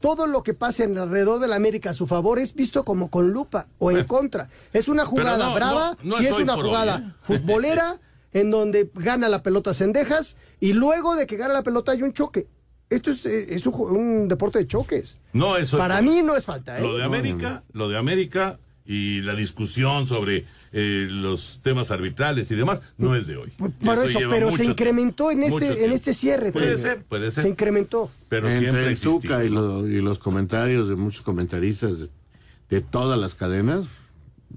[0.00, 3.32] todo lo que pasa en alrededor del América a su favor es visto como con
[3.32, 4.48] lupa o en contra.
[4.72, 7.12] Es una jugada no, brava, no, no si es una hoy, jugada ¿eh?
[7.22, 7.98] futbolera
[8.32, 12.12] en donde gana la pelota Cendejas y luego de que gana la pelota hay un
[12.12, 12.46] choque.
[12.88, 15.18] Esto es, eh, es un, un deporte de choques.
[15.32, 16.78] No, eso Para mí no es falta.
[16.78, 16.82] ¿eh?
[16.82, 22.54] Lo de América, lo de América y la discusión sobre eh, los temas arbitrales y
[22.54, 23.50] demás no es de hoy.
[23.58, 23.70] Por
[24.04, 26.52] Eso pero mucho se incrementó en este, en este cierre.
[26.52, 27.42] Puede ser, puede ser.
[27.44, 28.10] Se incrementó.
[28.28, 29.00] Pero Entre siempre el.
[29.00, 32.08] Tuca y, lo- y los comentarios de muchos comentaristas de,
[32.70, 33.86] de todas las cadenas,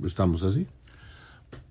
[0.05, 0.67] estamos así.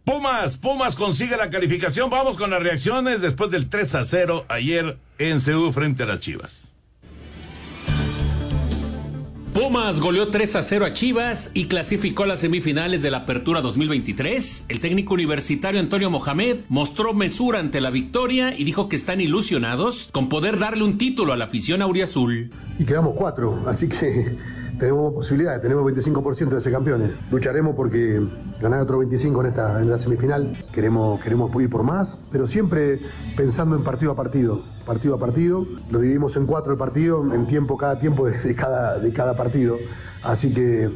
[0.04, 2.08] Pumas, Pumas consigue la calificación.
[2.08, 6.20] Vamos con las reacciones después del 3 a 0 ayer en Seúl frente a las
[6.20, 6.72] Chivas.
[9.58, 13.60] Pumas goleó 3 a 0 a Chivas y clasificó a las semifinales de la Apertura
[13.60, 14.66] 2023.
[14.68, 20.10] El técnico universitario Antonio Mohamed mostró mesura ante la victoria y dijo que están ilusionados
[20.12, 22.52] con poder darle un título a la afición auriazul.
[22.78, 24.38] Y quedamos cuatro, así que
[24.78, 27.12] tenemos posibilidades, tenemos 25% de ser campeones.
[27.30, 28.20] Lucharemos porque
[28.60, 30.64] ganar otro 25 en esta, en la semifinal.
[30.72, 33.00] Queremos, queremos ir por más, pero siempre
[33.36, 35.66] pensando en partido a partido, partido a partido.
[35.90, 39.76] Lo dividimos en cuatro el partido, en tiempo, cada tiempo de, cada, de cada partido.
[40.22, 40.90] Así que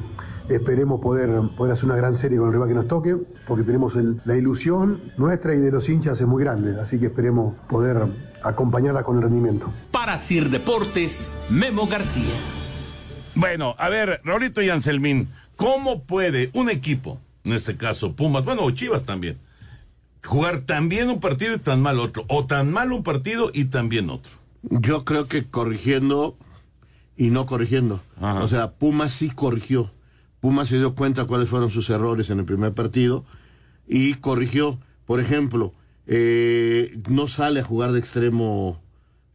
[0.48, 3.16] esperemos poder, poder hacer una gran serie con el rival que nos toque,
[3.46, 7.54] porque tenemos la ilusión nuestra y de los hinchas es muy grande, así que esperemos
[7.68, 8.06] poder
[8.42, 9.70] acompañarla con el rendimiento.
[9.92, 12.61] Para Sir Deportes, Memo García.
[13.34, 18.62] Bueno, a ver, Raulito y Anselmín, ¿cómo puede un equipo, en este caso Pumas, bueno,
[18.62, 19.38] o Chivas también,
[20.22, 22.24] jugar tan bien un partido y tan mal otro?
[22.28, 24.32] O tan mal un partido y tan bien otro.
[24.62, 26.36] Yo creo que corrigiendo
[27.16, 28.00] y no corrigiendo.
[28.20, 29.90] O sea, Pumas sí corrigió.
[30.40, 33.24] Pumas se dio cuenta cuáles fueron sus errores en el primer partido
[33.86, 34.78] y corrigió.
[35.06, 35.72] Por ejemplo,
[36.06, 38.80] eh, no sale a jugar de extremo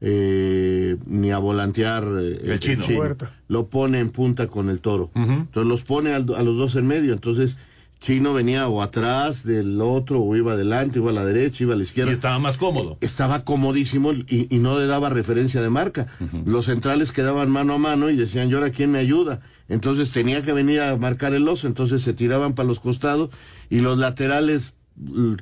[0.02, 2.86] eh, ni a volantear eh, El chino.
[3.00, 3.36] Huerta.
[3.48, 5.12] Lo pone en punta con el toro.
[5.16, 7.14] Entonces los pone al- a los dos en medio.
[7.14, 7.58] Entonces
[8.00, 11.78] Chino venía o atrás del otro, o iba adelante, iba a la derecha, iba a
[11.78, 12.12] la izquierda.
[12.12, 12.98] Y estaba más cómodo.
[13.02, 16.06] Estaba comodísimo y, y no le daba referencia de marca.
[16.46, 19.42] Los centrales quedaban mano a mano y decían, ¿y ahora quién me ayuda?
[19.68, 23.32] Entonces tenía que venir a marcar el oso, entonces se tiraban para los costados
[23.68, 24.76] y los laterales,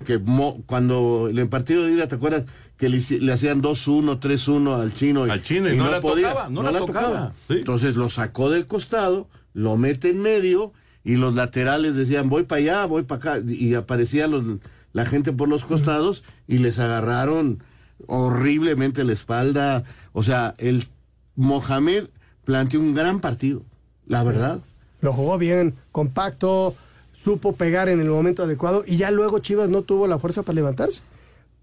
[0.06, 2.46] que mo- cuando en el partido de ida, ¿te acuerdas?
[2.78, 5.26] Que le, hacían 2-1, 3-1 al chino.
[5.26, 7.56] Y, Al chino y no la tocaba, no la tocaba, sí.
[7.60, 10.74] Entonces lo sacó del costado, lo mete en medio
[11.06, 13.44] y los laterales decían, voy para allá, voy para acá.
[13.48, 14.46] Y aparecía los,
[14.92, 17.64] la gente por los costados y les agarraron
[18.08, 19.84] horriblemente la espalda.
[20.14, 20.88] O sea, el
[21.36, 22.06] Mohamed
[22.44, 23.64] planteó un gran partido,
[24.08, 24.62] la verdad.
[25.02, 26.76] Lo jugó bien, compacto,
[27.14, 30.56] supo pegar en el momento adecuado y ya luego Chivas no tuvo la fuerza para
[30.56, 31.04] levantarse.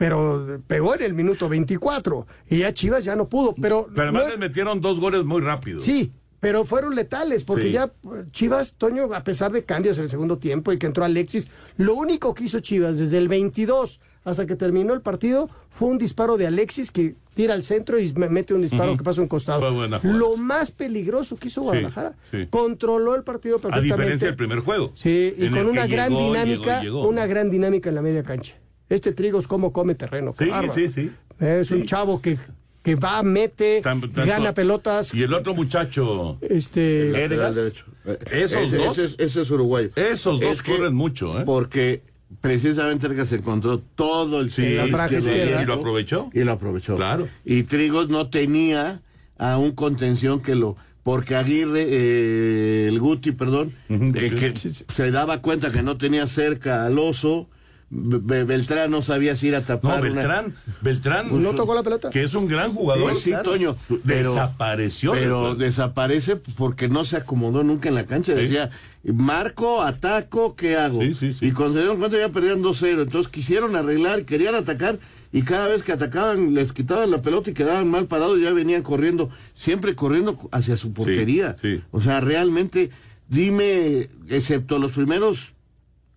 [0.02, 3.54] Pero pegó en el minuto 24 y ya Chivas ya no pudo.
[3.62, 5.80] Pero, Pero además no- les metieron dos goles muy rápido.
[5.80, 6.10] sí,
[6.40, 7.72] pero fueron letales porque Sí.
[7.72, 11.04] ya eh, Chivas, Toño, a pesar de cambios en el segundo tiempo y que entró
[11.04, 15.88] Alexis, lo único que hizo Chivas desde el 22 hasta que terminó el partido fue
[15.90, 19.20] un disparo de Alexis que tira al centro y me- mete un disparo que pasa
[19.20, 19.70] a un costado.
[20.02, 22.14] Lo más peligroso que hizo Guadalajara.
[22.32, 22.46] sí.
[22.50, 23.94] Controló el partido A perfectamente.
[23.96, 24.90] diferencia del primer juego.
[24.94, 27.08] Sí, y con una gran llegó, dinámica, llegó, llegó.
[27.08, 28.56] una gran dinámica en la media cancha.
[28.92, 31.10] Este Trigos cómo come terreno, Sí, sí, sí.
[31.40, 32.36] Es un chavo que,
[32.82, 35.14] que va, mete, tanto- gana pelotas.
[35.14, 36.36] Y el otro muchacho.
[36.42, 37.54] Este Ergas.
[37.56, 37.84] derecho.
[38.30, 38.98] Esos Ese- dos.
[38.98, 39.90] Ese, es- ese es uruguayo.
[39.96, 41.44] Esos dos Es que- corren mucho, ¿eh?
[41.46, 42.02] Porque
[42.40, 45.62] precisamente Ergas encontró todo el Sí, izquierda.
[45.62, 46.30] ¿Y lo aprovechó?
[46.34, 46.96] Y lo aprovechó.
[46.96, 47.28] Claro.
[47.44, 49.00] Y Trigos no tenía
[49.38, 50.76] a un contención que lo.
[51.02, 56.84] Porque Aguirre, eh, el Guti, perdón, eh, que se daba cuenta que no tenía cerca
[56.86, 57.48] al oso.
[57.94, 60.00] Be- Beltrán no sabía si ir a No, tapar.
[60.00, 61.42] una- Beltrán, Beltrán.
[61.42, 62.08] ¿No tocó la pelota?
[62.08, 63.02] Que es un gran jugador.
[63.10, 63.76] Pues sí, Toño.
[64.06, 65.12] Pero, Desapareció.
[65.12, 68.34] Pero desaparece porque no se acomodó nunca en la cancha.
[68.34, 68.70] Decía,
[69.04, 71.02] marco, ataco, ¿qué hago?
[71.02, 73.02] Y cuando se dieron cuenta ya perdían 2-0.
[73.02, 74.98] Entonces quisieron arreglar, querían atacar
[75.30, 78.82] y cada vez que atacaban les quitaban la pelota y quedaban mal parados ya venían
[78.82, 81.56] corriendo, siempre corriendo hacia su portería.
[81.90, 82.88] O sea, realmente,
[83.28, 85.52] dime, excepto los primeros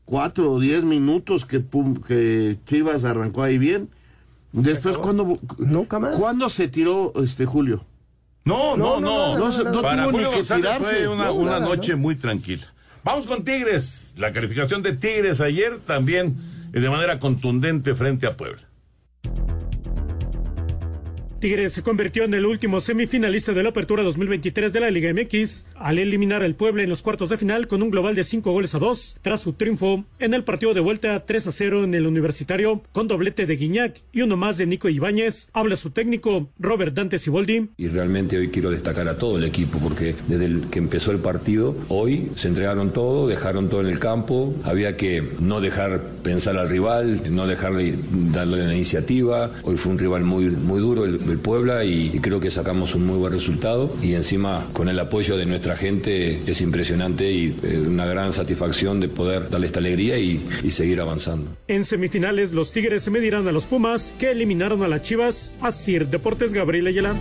[0.06, 3.90] cuatro o diez minutos que, Pum- que Chivas arrancó ahí bien,
[4.52, 5.38] después cuando
[6.18, 7.84] ¿cuándo se tiró este Julio?
[8.44, 9.38] No, no, no.
[9.40, 10.96] No, Para tuvo ni que González tirarse.
[10.96, 12.72] Fue una, No, una nada, noche muy tranquila.
[13.04, 14.14] Vamos con Tigres.
[14.18, 16.36] La calificación de Tigres ayer también
[16.72, 18.62] eh, de manera contundente frente a Puebla.
[21.40, 25.66] Tigres se convirtió en el último semifinalista de la Apertura 2023 de la Liga MX
[25.76, 28.74] al eliminar al Puebla en los cuartos de final con un global de 5 goles
[28.74, 32.08] a 2 tras su triunfo en el partido de vuelta 3 a 0 en el
[32.08, 35.50] Universitario con doblete de Guiñac y uno más de Nico Ibáñez.
[35.54, 37.70] Habla su técnico Robert Dante Siboldi.
[37.78, 41.20] Y realmente hoy quiero destacar a todo el equipo porque desde el que empezó el
[41.20, 46.58] partido, hoy se entregaron todo, dejaron todo en el campo, había que no dejar pensar
[46.58, 47.94] al rival, no dejarle
[48.32, 49.52] darle la iniciativa.
[49.64, 52.96] Hoy fue un rival muy, muy duro el, el Puebla y, y creo que sacamos
[52.96, 57.56] un muy buen resultado y encima con el apoyo de nuestra gente es impresionante y
[57.64, 61.56] eh, una gran satisfacción de poder darle esta alegría y, y seguir avanzando.
[61.68, 65.54] En semifinales los Tigres se medirán a los Pumas que eliminaron a las Chivas.
[65.62, 67.16] Asir Deportes Gabriel Ayala.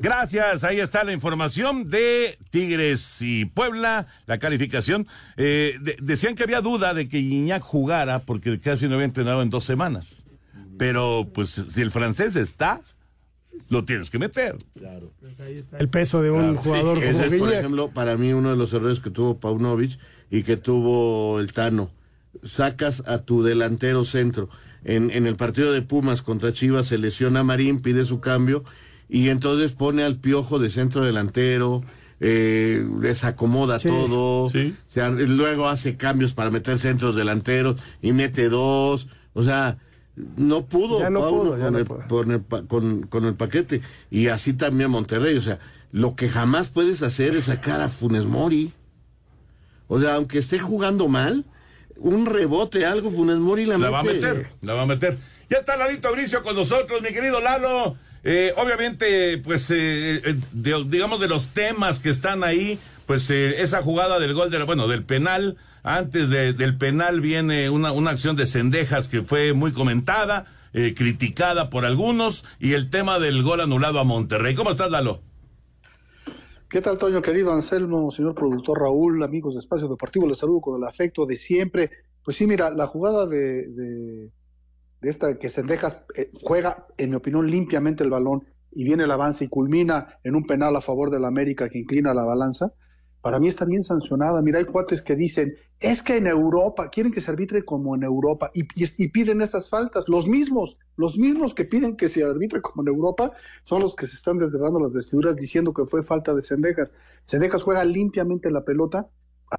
[0.00, 5.08] Gracias, ahí está la información de Tigres y Puebla, la calificación.
[5.36, 9.42] Eh, de- decían que había duda de que Iñak jugara porque casi no había entrenado
[9.42, 10.24] en dos semanas.
[10.78, 12.80] Pero pues si el francés está,
[13.70, 14.56] lo tienes que meter.
[14.78, 15.12] Claro.
[15.78, 17.04] El peso de un Claro, jugador sí.
[17.04, 19.98] Ese es, por ejemplo, para mí uno de los errores que tuvo Paunovic
[20.30, 21.90] y que tuvo el Tano.
[22.42, 24.48] Sacas a tu delantero centro.
[24.84, 28.64] En, en el partido de Pumas contra Chivas se lesiona a Marín, pide su cambio
[29.08, 31.82] y entonces pone al piojo de centro delantero,
[32.20, 34.50] eh, desacomoda todo, o
[34.88, 39.78] sea, luego hace cambios para meter centros delanteros y mete dos, o sea,
[40.36, 42.04] no pudo, Ya no Pauno pudo, ya con, no el, pudo.
[42.08, 45.58] con el pa- con- con el paquete y así también Monterrey, o sea,
[45.92, 48.72] lo que jamás puedes hacer es sacar a Funes Mori.
[49.88, 51.44] O sea, aunque esté jugando mal,
[51.96, 54.14] un rebote, algo, Funes Mori la, La va a mete.
[54.16, 55.16] meter, la va a meter.
[55.50, 57.96] Ya está Lalito Bricio con nosotros, mi querido Lalo.
[58.24, 63.62] Eh, obviamente, pues, eh, eh, de- digamos de los temas que están ahí, pues eh,
[63.62, 68.10] esa jugada del gol, del, bueno, del penal, antes de- del penal viene una, una
[68.10, 73.42] acción de Cendejas que fue muy comentada, eh, criticada por algunos, y el tema del
[73.42, 74.54] gol anulado a Monterrey.
[74.54, 75.20] ¿Cómo estás, Lalo?
[76.68, 80.26] ¿Qué tal, Toño, querido Anselmo, señor productor Raúl, amigos de Espacio Deportivo?
[80.26, 81.90] Les saludo con el afecto de siempre.
[82.22, 84.30] Pues sí, mira, la jugada de, de,
[85.00, 89.10] de esta que Sendejas eh, juega, en mi opinión, limpiamente el balón y viene el
[89.10, 92.72] avance y culmina en un penal a favor del América que inclina la balanza,
[93.20, 94.40] para mí está bien sancionada.
[94.42, 98.02] Mira, hay cuates que dicen, es que en Europa, quieren que se arbitre como en
[98.02, 98.64] Europa y,
[99.08, 100.08] piden esas faltas.
[100.08, 103.32] Los mismos, los mismos que piden que se arbitre como en Europa
[103.64, 106.90] son los que se están desgarrando las vestiduras diciendo que fue falta de Sendejas.
[107.22, 109.08] Sendejas juega limpiamente la pelota.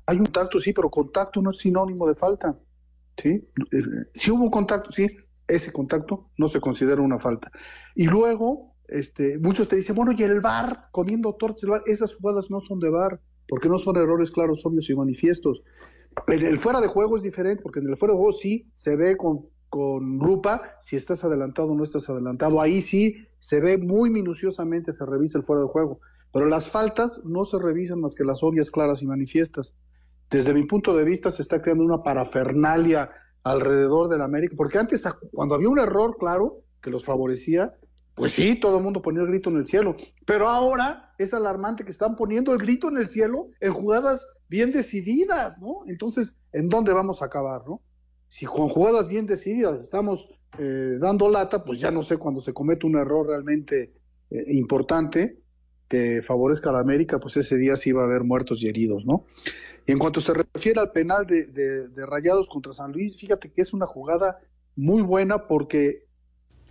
[0.06, 2.58] Hay un contacto, sí, pero contacto no es sinónimo de falta.
[3.22, 3.45] ¿sí?
[4.15, 5.08] Si hubo un contacto, sí,
[5.48, 7.52] ese contacto no se considera una falta.
[7.95, 12.15] Y luego, este, muchos te dicen, bueno, y el VAR, comiendo tortas del VAR, esas
[12.15, 15.63] jugadas no son de VAR, porque no son errores claros, obvios y manifiestos.
[16.27, 18.95] En el fuera de juego es diferente, porque en el fuera de juego sí se
[18.95, 22.62] ve con, con lupa si estás adelantado o no estás adelantado.
[22.62, 25.99] Ahí sí se ve muy minuciosamente, se revisa el fuera de juego.
[26.31, 29.73] Pero las faltas no se revisan más que las obvias, claras y manifiestas.
[30.29, 33.09] Desde mi punto de vista se está creando una parafernalia
[33.43, 37.73] alrededor del América, porque antes cuando había un error claro que los favorecía,
[38.19, 41.86] pues sí, todo el mundo ponía el grito en el cielo, pero ahora es alarmante
[41.86, 45.84] que están poniendo el grito en el cielo en jugadas bien decididas, ¿no?
[45.88, 47.82] Entonces, ¿en dónde vamos a acabar, no?
[48.27, 50.29] Si con jugadas bien decididas estamos
[50.60, 53.93] eh, dando lata, pues ya no sé cuando se comete un error realmente
[54.32, 55.39] eh, importante
[55.88, 59.05] que favorezca a la América, pues ese día sí va a haber muertos y heridos,
[59.05, 59.25] ¿no?
[59.88, 63.51] Y en cuanto se refiere al penal de, de- de Rayados contra San Luis, fíjate
[63.51, 64.39] que es una jugada
[64.75, 66.09] muy buena porque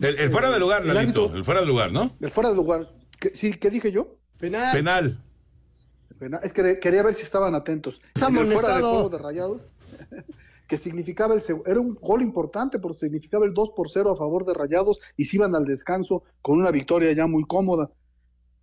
[0.01, 2.13] El, el fuera de lugar, El Lalito, el fuera de lugar, ¿no?
[2.21, 4.17] el fuera de lugar, ¿qué- sí, ¿qué dije yo?
[4.39, 4.73] Penal.
[4.73, 5.19] Penal.
[6.19, 6.41] Penal.
[6.43, 8.01] Es que quería ver si estaban atentos.
[8.15, 9.61] Está En el fuera de juego de Rayados,
[10.69, 14.45] que significaba el era un gol importante porque significaba el 2 por 0 a favor
[14.45, 17.91] de Rayados y se iban al descanso con una victoria ya muy cómoda.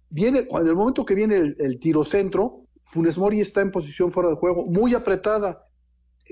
[0.10, 4.12] Viene, en el momento que viene el, el tiro centro, Funes Mori está en posición
[4.12, 5.66] fuera de juego, muy apretada,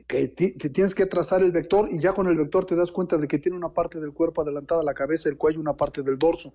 [0.08, 3.18] que te tienes que trazar el vector y ya con el vector te das cuenta
[3.18, 6.18] de que tiene una parte del cuerpo adelantada, la cabeza, el cuello, una parte del
[6.18, 6.54] dorso.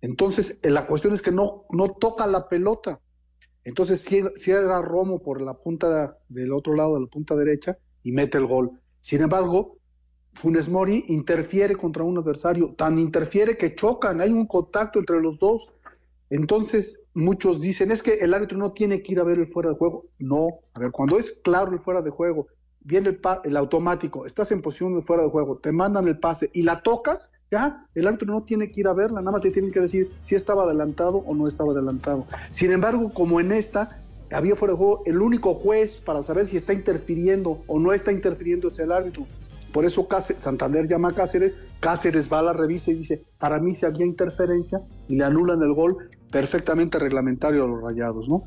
[0.00, 3.00] Entonces, eh, la cuestión es que no, no toca la pelota.
[3.64, 4.04] Entonces,
[4.46, 8.46] era Romo por la punta del otro lado, de la punta derecha, y mete el
[8.46, 8.72] gol.
[9.00, 9.78] Sin embargo,
[10.34, 15.38] Funes Mori interfiere contra un adversario, tan interfiere que chocan, hay un contacto entre los
[15.38, 15.73] dos.
[16.34, 19.70] Entonces, muchos dicen, es que el árbitro no tiene que ir a ver el fuera
[19.70, 20.02] de juego.
[20.18, 22.48] No, a ver, cuando es claro el fuera de juego,
[22.80, 26.50] viene el, el automático, estás en posición de fuera de juego, te mandan el pase
[26.52, 29.52] y la tocas, ya, el árbitro no tiene que ir a verla, nada más te
[29.52, 32.26] tienen que decir si estaba adelantado o no estaba adelantado.
[32.50, 34.00] Sin embargo, como en esta,
[34.32, 38.10] había fuera de juego, el único juez para saber si está interfiriendo o no está
[38.10, 39.24] interfiriendo es el árbitro.
[39.72, 43.58] Por eso Cáceres- Santander llama a Cáceres, Cáceres va a la revisa y dice, para
[43.58, 45.96] mí si había interferencia y le anulan el gol
[46.34, 48.42] perfectamente reglamentario a los rayados, ¿no?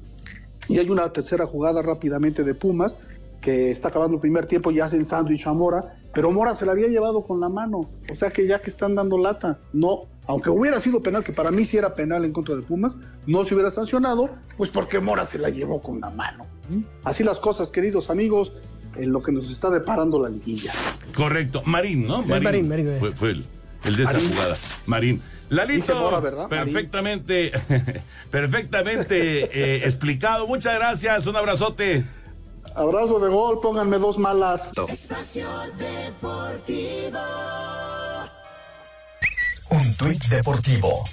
[0.68, 2.98] Y hay una tercera jugada rápidamente de Pumas,
[3.42, 6.74] que está acabando el primer tiempo y hacen sándwich a Mora, pero Mora se la
[6.74, 10.50] había llevado con la mano, o sea que ya que están dando lata, no, aunque
[10.50, 12.92] hubiera sido penal, que para mí sí era penal en contra de Pumas,
[13.26, 16.46] no se hubiera sancionado, pues porque Mora se la llevó con la mano.
[17.06, 18.52] Así las cosas, queridos amigos,
[18.98, 20.74] en lo que nos está deparando la liguilla.
[21.16, 21.62] Correcto.
[21.64, 22.22] Marín, ¿no?
[22.24, 22.98] Marín, Marín, eh.
[23.00, 23.46] Fue, fue el,
[23.86, 24.30] el de esa Marín.
[24.34, 24.58] jugada.
[24.88, 25.22] Marín.
[25.50, 27.52] Lalito, perfectamente,
[28.32, 30.48] perfectamente eh, explicado.
[30.48, 31.26] Muchas gracias.
[31.26, 32.06] Un abrazote.
[32.76, 34.72] Abrazo de gol, pónganme dos malas.
[34.88, 37.20] Espacio Deportivo.
[39.70, 41.04] Un tuit deportivo.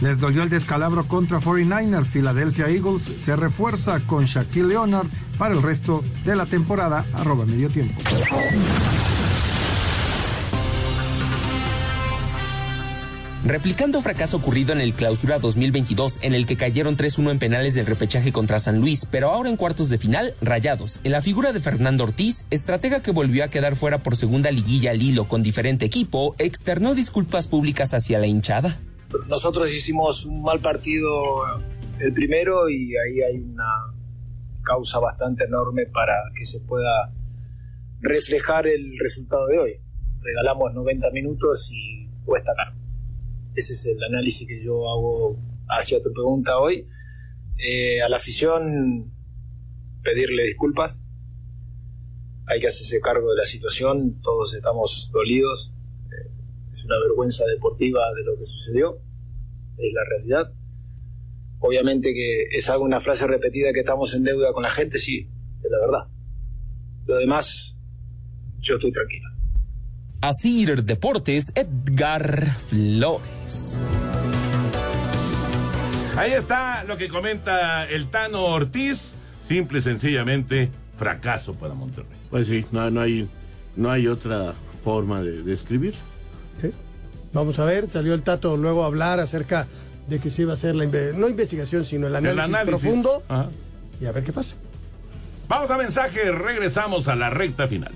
[0.00, 2.06] Les dolió el descalabro contra 49ers.
[2.06, 5.06] Philadelphia Eagles se refuerza con Shaquille Leonard
[5.38, 7.04] para el resto de la temporada.
[7.14, 8.00] Arroba medio tiempo.
[13.46, 17.86] Replicando fracaso ocurrido en el Clausura 2022, en el que cayeron 3-1 en penales del
[17.86, 21.00] repechaje contra San Luis, pero ahora en cuartos de final, rayados.
[21.04, 24.90] En la figura de Fernando Ortiz, estratega que volvió a quedar fuera por segunda liguilla
[24.90, 28.80] al hilo con diferente equipo, externó disculpas públicas hacia la hinchada.
[29.28, 31.08] Nosotros hicimos un mal partido
[32.00, 33.94] el primero y ahí hay una
[34.62, 37.12] causa bastante enorme para que se pueda
[38.00, 39.72] reflejar el resultado de hoy.
[40.20, 42.85] Regalamos 90 minutos y cuesta caro.
[43.56, 45.38] Ese es el análisis que yo hago
[45.68, 46.86] hacia tu pregunta hoy.
[47.58, 49.10] Eh, a la afición
[50.02, 51.02] pedirle disculpas.
[52.46, 54.20] Hay que hacerse cargo de la situación.
[54.20, 55.72] Todos estamos dolidos.
[56.12, 56.30] Eh,
[56.70, 59.00] es una vergüenza deportiva de lo que sucedió.
[59.78, 60.52] Es la realidad.
[61.58, 65.30] Obviamente que es algo, una frase repetida que estamos en deuda con la gente, sí,
[65.64, 66.08] es la verdad.
[67.06, 67.80] Lo demás,
[68.58, 69.35] yo estoy tranquilo.
[70.20, 73.78] Asir Deportes, Edgar Flores.
[76.16, 79.14] Ahí está lo que comenta el Tano Ortiz.
[79.46, 82.10] Simple y sencillamente, fracaso para Monterrey.
[82.30, 83.28] Pues sí, no, no hay,
[83.76, 85.94] no hay otra forma de, de escribir.
[87.32, 89.66] Vamos a ver, salió el Tato luego a hablar acerca
[90.08, 92.80] de que se iba a hacer la inve- no investigación, sino el análisis, El análisis.
[92.82, 93.48] profundo Ajá.
[94.00, 94.54] y a ver qué pasa.
[95.48, 97.92] Vamos a mensaje, regresamos a la recta final.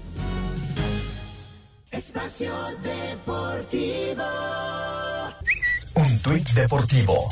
[2.00, 2.50] Espacio
[2.82, 4.24] Deportivo.
[5.96, 7.28] Un tuit deportivo.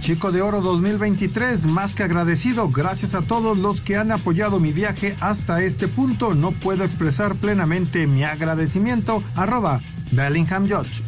[0.00, 4.72] Chico de Oro 2023, más que agradecido, gracias a todos los que han apoyado mi
[4.72, 6.34] viaje hasta este punto.
[6.34, 9.22] No puedo expresar plenamente mi agradecimiento.
[9.36, 9.80] Arroba
[10.10, 11.04] Bellingham George.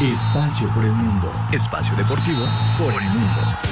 [0.00, 1.32] Espacio por el mundo.
[1.50, 2.44] Espacio deportivo
[2.78, 3.69] por el mundo.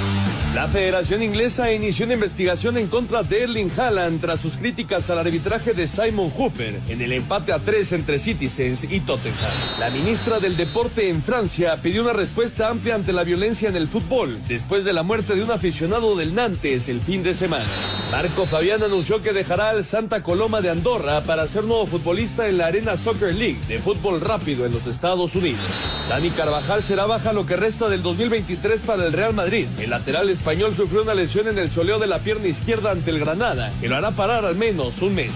[0.55, 5.19] La Federación Inglesa inició una investigación en contra de Erling Haaland tras sus críticas al
[5.19, 9.51] arbitraje de Simon Hooper en el empate a tres entre Citizens y Tottenham.
[9.77, 13.87] La ministra del Deporte en Francia pidió una respuesta amplia ante la violencia en el
[13.87, 17.69] fútbol después de la muerte de un aficionado del Nantes el fin de semana.
[18.11, 22.57] Marco Fabián anunció que dejará al Santa Coloma de Andorra para ser nuevo futbolista en
[22.57, 25.61] la Arena Soccer League de fútbol rápido en los Estados Unidos.
[26.09, 29.67] Dani Carvajal será baja lo que resta del 2023 para el Real Madrid.
[29.77, 33.19] El lateral español sufrió una lesión en el soleo de la pierna izquierda ante el
[33.19, 35.31] Granada, que lo hará parar al menos un mes.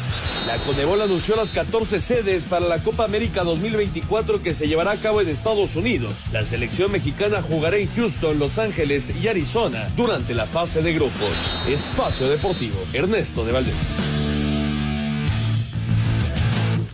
[0.47, 4.95] La Conebol anunció las 14 sedes para la Copa América 2024 que se llevará a
[4.95, 6.24] cabo en Estados Unidos.
[6.32, 11.60] La selección mexicana jugará en Houston, Los Ángeles y Arizona durante la fase de grupos.
[11.68, 14.33] Espacio Deportivo, Ernesto de Valdés.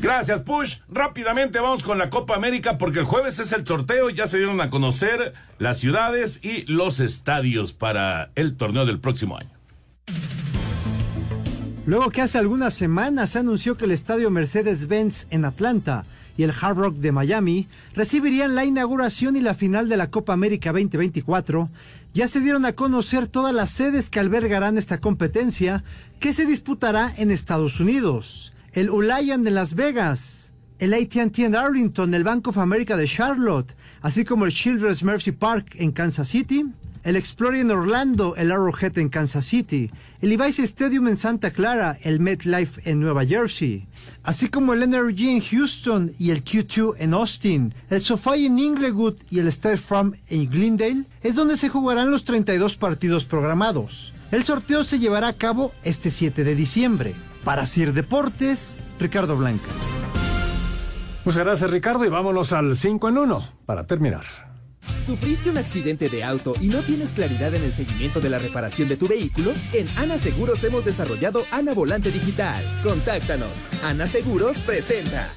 [0.01, 0.77] Gracias, Push.
[0.87, 4.09] Rápidamente vamos con la Copa América porque el jueves es el sorteo.
[4.09, 9.37] Ya se dieron a conocer las ciudades y los estadios para el torneo del próximo
[9.37, 9.49] año.
[11.85, 16.05] Luego que hace algunas semanas se anunció que el estadio Mercedes-Benz en Atlanta
[16.37, 20.31] y el Hard Rock de Miami recibirían la inauguración y la final de la Copa
[20.31, 21.67] América 2024,
[22.13, 25.83] ya se dieron a conocer todas las sedes que albergarán esta competencia
[26.19, 28.53] que se disputará en Estados Unidos.
[28.73, 33.75] El Ulayan de Las Vegas, el AT&T en Arlington, el Bank of America de Charlotte,
[34.01, 36.67] así como el Children's Mercy Park en Kansas City,
[37.03, 39.89] el Explorer en Orlando, el Arrowhead en Kansas City,
[40.21, 43.87] el Levi's Stadium en Santa Clara, el MetLife en Nueva Jersey,
[44.21, 49.17] así como el NRG en Houston y el Q2 en Austin, el SoFi en Inglewood
[49.31, 54.13] y el State Farm en Glendale, es donde se jugarán los 32 partidos programados.
[54.31, 57.15] El sorteo se llevará a cabo este 7 de diciembre.
[57.43, 59.99] Para Sir Deportes, Ricardo Blancas.
[61.25, 64.25] Muchas gracias Ricardo y vámonos al 5 en 1 para terminar.
[64.99, 68.89] ¿Sufriste un accidente de auto y no tienes claridad en el seguimiento de la reparación
[68.89, 69.53] de tu vehículo?
[69.73, 72.63] En Ana Seguros hemos desarrollado Ana Volante Digital.
[72.83, 73.51] Contáctanos.
[73.83, 75.29] Ana Seguros presenta.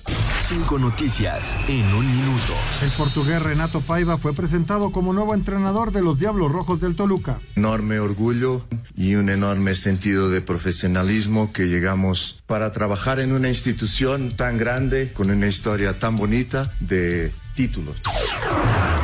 [0.52, 2.52] Cinco noticias en un minuto.
[2.82, 7.38] El portugués Renato Paiva fue presentado como nuevo entrenador de los Diablos Rojos del Toluca.
[7.56, 8.60] Enorme orgullo
[8.94, 15.10] y un enorme sentido de profesionalismo que llegamos para trabajar en una institución tan grande,
[15.14, 17.96] con una historia tan bonita de títulos.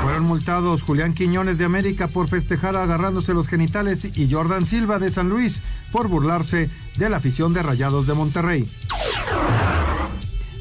[0.02, 5.10] Fueron multados Julián Quiñones de América por festejar agarrándose los genitales y Jordan Silva de
[5.10, 6.68] San Luis por burlarse
[6.98, 8.68] de la afición de Rayados de Monterrey.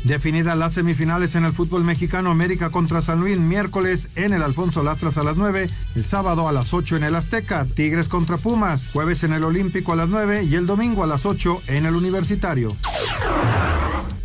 [0.03, 4.83] Definidas las semifinales en el fútbol mexicano, América contra San Luis miércoles en el Alfonso
[4.83, 8.89] Lastras a las 9, el sábado a las 8 en el Azteca, Tigres contra Pumas,
[8.93, 11.95] jueves en el Olímpico a las 9 y el domingo a las 8 en el
[11.95, 12.69] Universitario.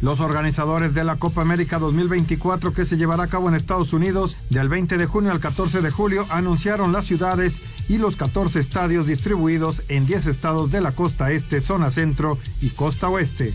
[0.02, 4.36] Los organizadores de la Copa América 2024 que se llevará a cabo en Estados Unidos
[4.50, 9.06] del 20 de junio al 14 de julio anunciaron las ciudades y los 14 estadios
[9.06, 13.54] distribuidos en 10 estados de la costa este, zona centro y costa oeste.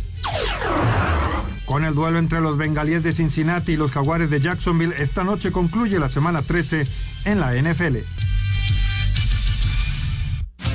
[1.68, 5.51] Con el duelo entre los bengalíes de Cincinnati y los jaguares de Jacksonville, esta noche
[5.51, 6.88] concluye la semana 13
[7.26, 7.97] en la NFL.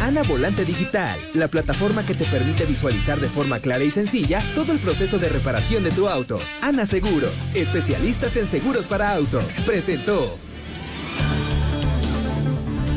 [0.03, 4.73] Ana Volante Digital, la plataforma que te permite visualizar de forma clara y sencilla todo
[4.73, 6.39] el proceso de reparación de tu auto.
[6.61, 9.45] Ana Seguros, especialistas en seguros para autos.
[9.65, 10.37] Presentó.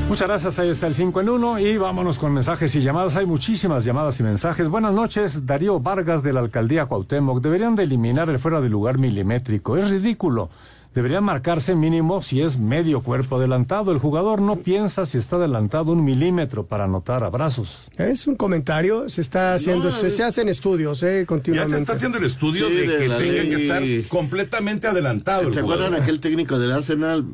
[0.08, 3.16] Muchas gracias, ahí está el 5 en 1 y vámonos con mensajes y llamadas.
[3.16, 4.68] Hay muchísimas llamadas y mensajes.
[4.70, 7.41] Buenas noches, Darío Vargas de la alcaldía Cuauhtémoc.
[7.41, 9.78] Deberían de eliminar el fuera de lugar milimétrico.
[9.78, 10.49] Es ridículo.
[10.93, 13.91] Debería marcarse mínimo si es medio cuerpo adelantado.
[13.91, 17.88] El jugador no piensa si está adelantado un milímetro para anotar abrazos.
[17.97, 21.76] Es un comentario, se está haciendo, No, se, se hacen estudios eh, Ya continuamente.
[21.76, 23.18] se está haciendo el estudio Sí, de de que tenga
[23.58, 25.47] que estar completamente adelantado.
[25.49, 27.26] el ¿Se acuerdan aquel técnico del Arsenal?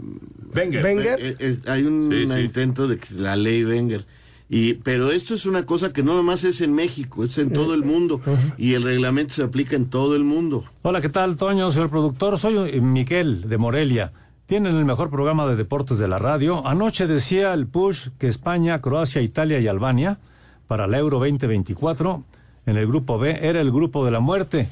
[0.56, 0.84] Wenger.
[0.84, 1.20] Wenger.
[1.22, 2.40] Eh, eh, hay un Sí, sí.
[2.40, 4.06] intento de que la ley Wenger.
[4.50, 7.74] Y, pero esto es una cosa que no nomás es en México, es en todo
[7.74, 8.20] el mundo.
[8.58, 10.66] Y el reglamento se aplica en todo el mundo.
[10.82, 11.72] Hola, ¿qué tal, Toño?
[11.72, 12.38] Soy el productor.
[12.38, 14.12] Soy eh, Miquel de Morelia.
[14.48, 16.68] Tienen el mejor programa de deportes de la radio.
[16.68, 20.20] Anoche decía el push que España, Croacia, Italia y Albania
[20.68, 22.24] para la Euro 2024
[22.66, 24.68] en el grupo B era el grupo de la muerte.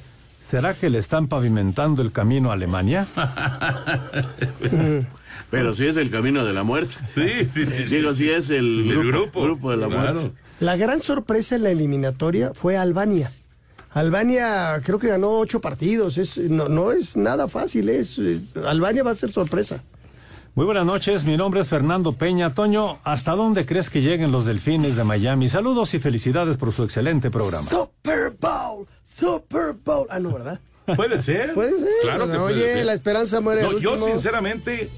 [0.46, 3.08] ¿Será que le están pavimentando el camino a Alemania?
[5.52, 6.96] Pero si es el camino de la muerte.
[7.14, 7.84] Sí, sí, sí.
[7.96, 9.72] Digo, sí, si es el, El grupo, grupo.
[9.72, 10.20] de la Claro.
[10.22, 10.38] muerte.
[10.60, 13.32] La gran sorpresa en la eliminatoria fue Albania.
[13.92, 16.18] Albania creo que ganó ocho partidos.
[16.18, 17.90] Es, no, no es nada fácil.
[17.90, 19.84] Es, eh, Albania va a ser sorpresa.
[20.56, 22.54] Muy buenas noches, mi nombre es Fernando Peña.
[22.54, 25.48] Toño, ¿hasta dónde crees que lleguen los delfines de Miami?
[25.48, 27.64] Saludos y felicidades por su excelente programa.
[27.70, 30.06] Super Bowl, Super Bowl.
[30.10, 30.60] Ah, no, ¿verdad?
[30.96, 31.54] Puede ser.
[31.54, 31.88] Puede ser.
[32.02, 32.86] Claro que Oye, puede ser.
[32.86, 33.62] la esperanza muere.
[33.62, 34.90] No, yo sinceramente,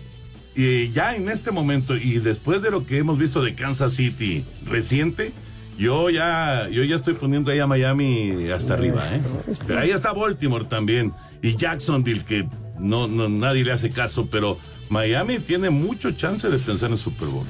[0.56, 4.43] eh, ya en este momento y después de lo que hemos visto de Kansas City
[4.66, 5.32] reciente,
[5.78, 9.22] yo ya, yo ya estoy poniendo ahí a Miami hasta arriba, ¿eh?
[9.66, 12.47] Pero ahí está Baltimore también y Jacksonville que
[12.80, 14.58] no, no nadie le hace caso, pero
[14.89, 17.45] Miami tiene mucho chance de pensar en Super Bowl.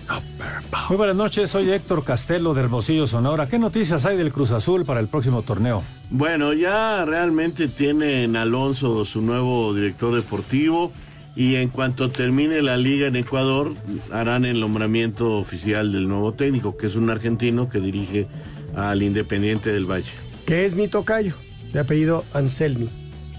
[0.89, 3.47] Muy buenas noches, soy Héctor Castelo de Hermosillo, Sonora.
[3.47, 5.81] ¿Qué noticias hay del Cruz Azul para el próximo torneo?
[6.11, 10.91] Bueno, ya realmente tienen Alonso su nuevo director deportivo
[11.35, 13.73] y en cuanto termine la liga en Ecuador
[14.11, 18.27] harán el nombramiento oficial del nuevo técnico, que es un argentino que dirige
[18.75, 20.11] al Independiente del Valle.
[20.45, 21.35] Que es mi tocayo,
[21.71, 22.89] de apellido Anselmi.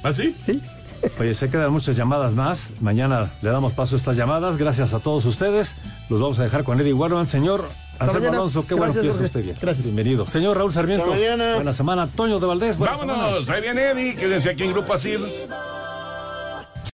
[0.03, 0.35] ¿Ah, sí?
[0.41, 0.61] Sí.
[1.19, 2.75] Oye, se quedan muchas llamadas más.
[2.81, 4.57] Mañana le damos paso a estas llamadas.
[4.57, 5.75] Gracias a todos ustedes.
[6.09, 7.27] Los vamos a dejar con Eddie Warman.
[7.27, 7.69] Señor
[7.99, 8.37] Anselmo mañana.
[8.39, 9.27] Alonso, qué bueno Gracias, que Jorge.
[9.27, 9.57] esté bien.
[9.61, 9.87] Gracias.
[9.87, 10.27] Bienvenido.
[10.29, 11.07] Señor Raúl Sarmiento.
[11.13, 11.55] Hasta mañana.
[11.57, 12.07] Buena semana.
[12.07, 12.79] Toño de Valdés.
[12.79, 15.19] Vámonos, ahí viene Eddie, quédense aquí en Grupo Asir.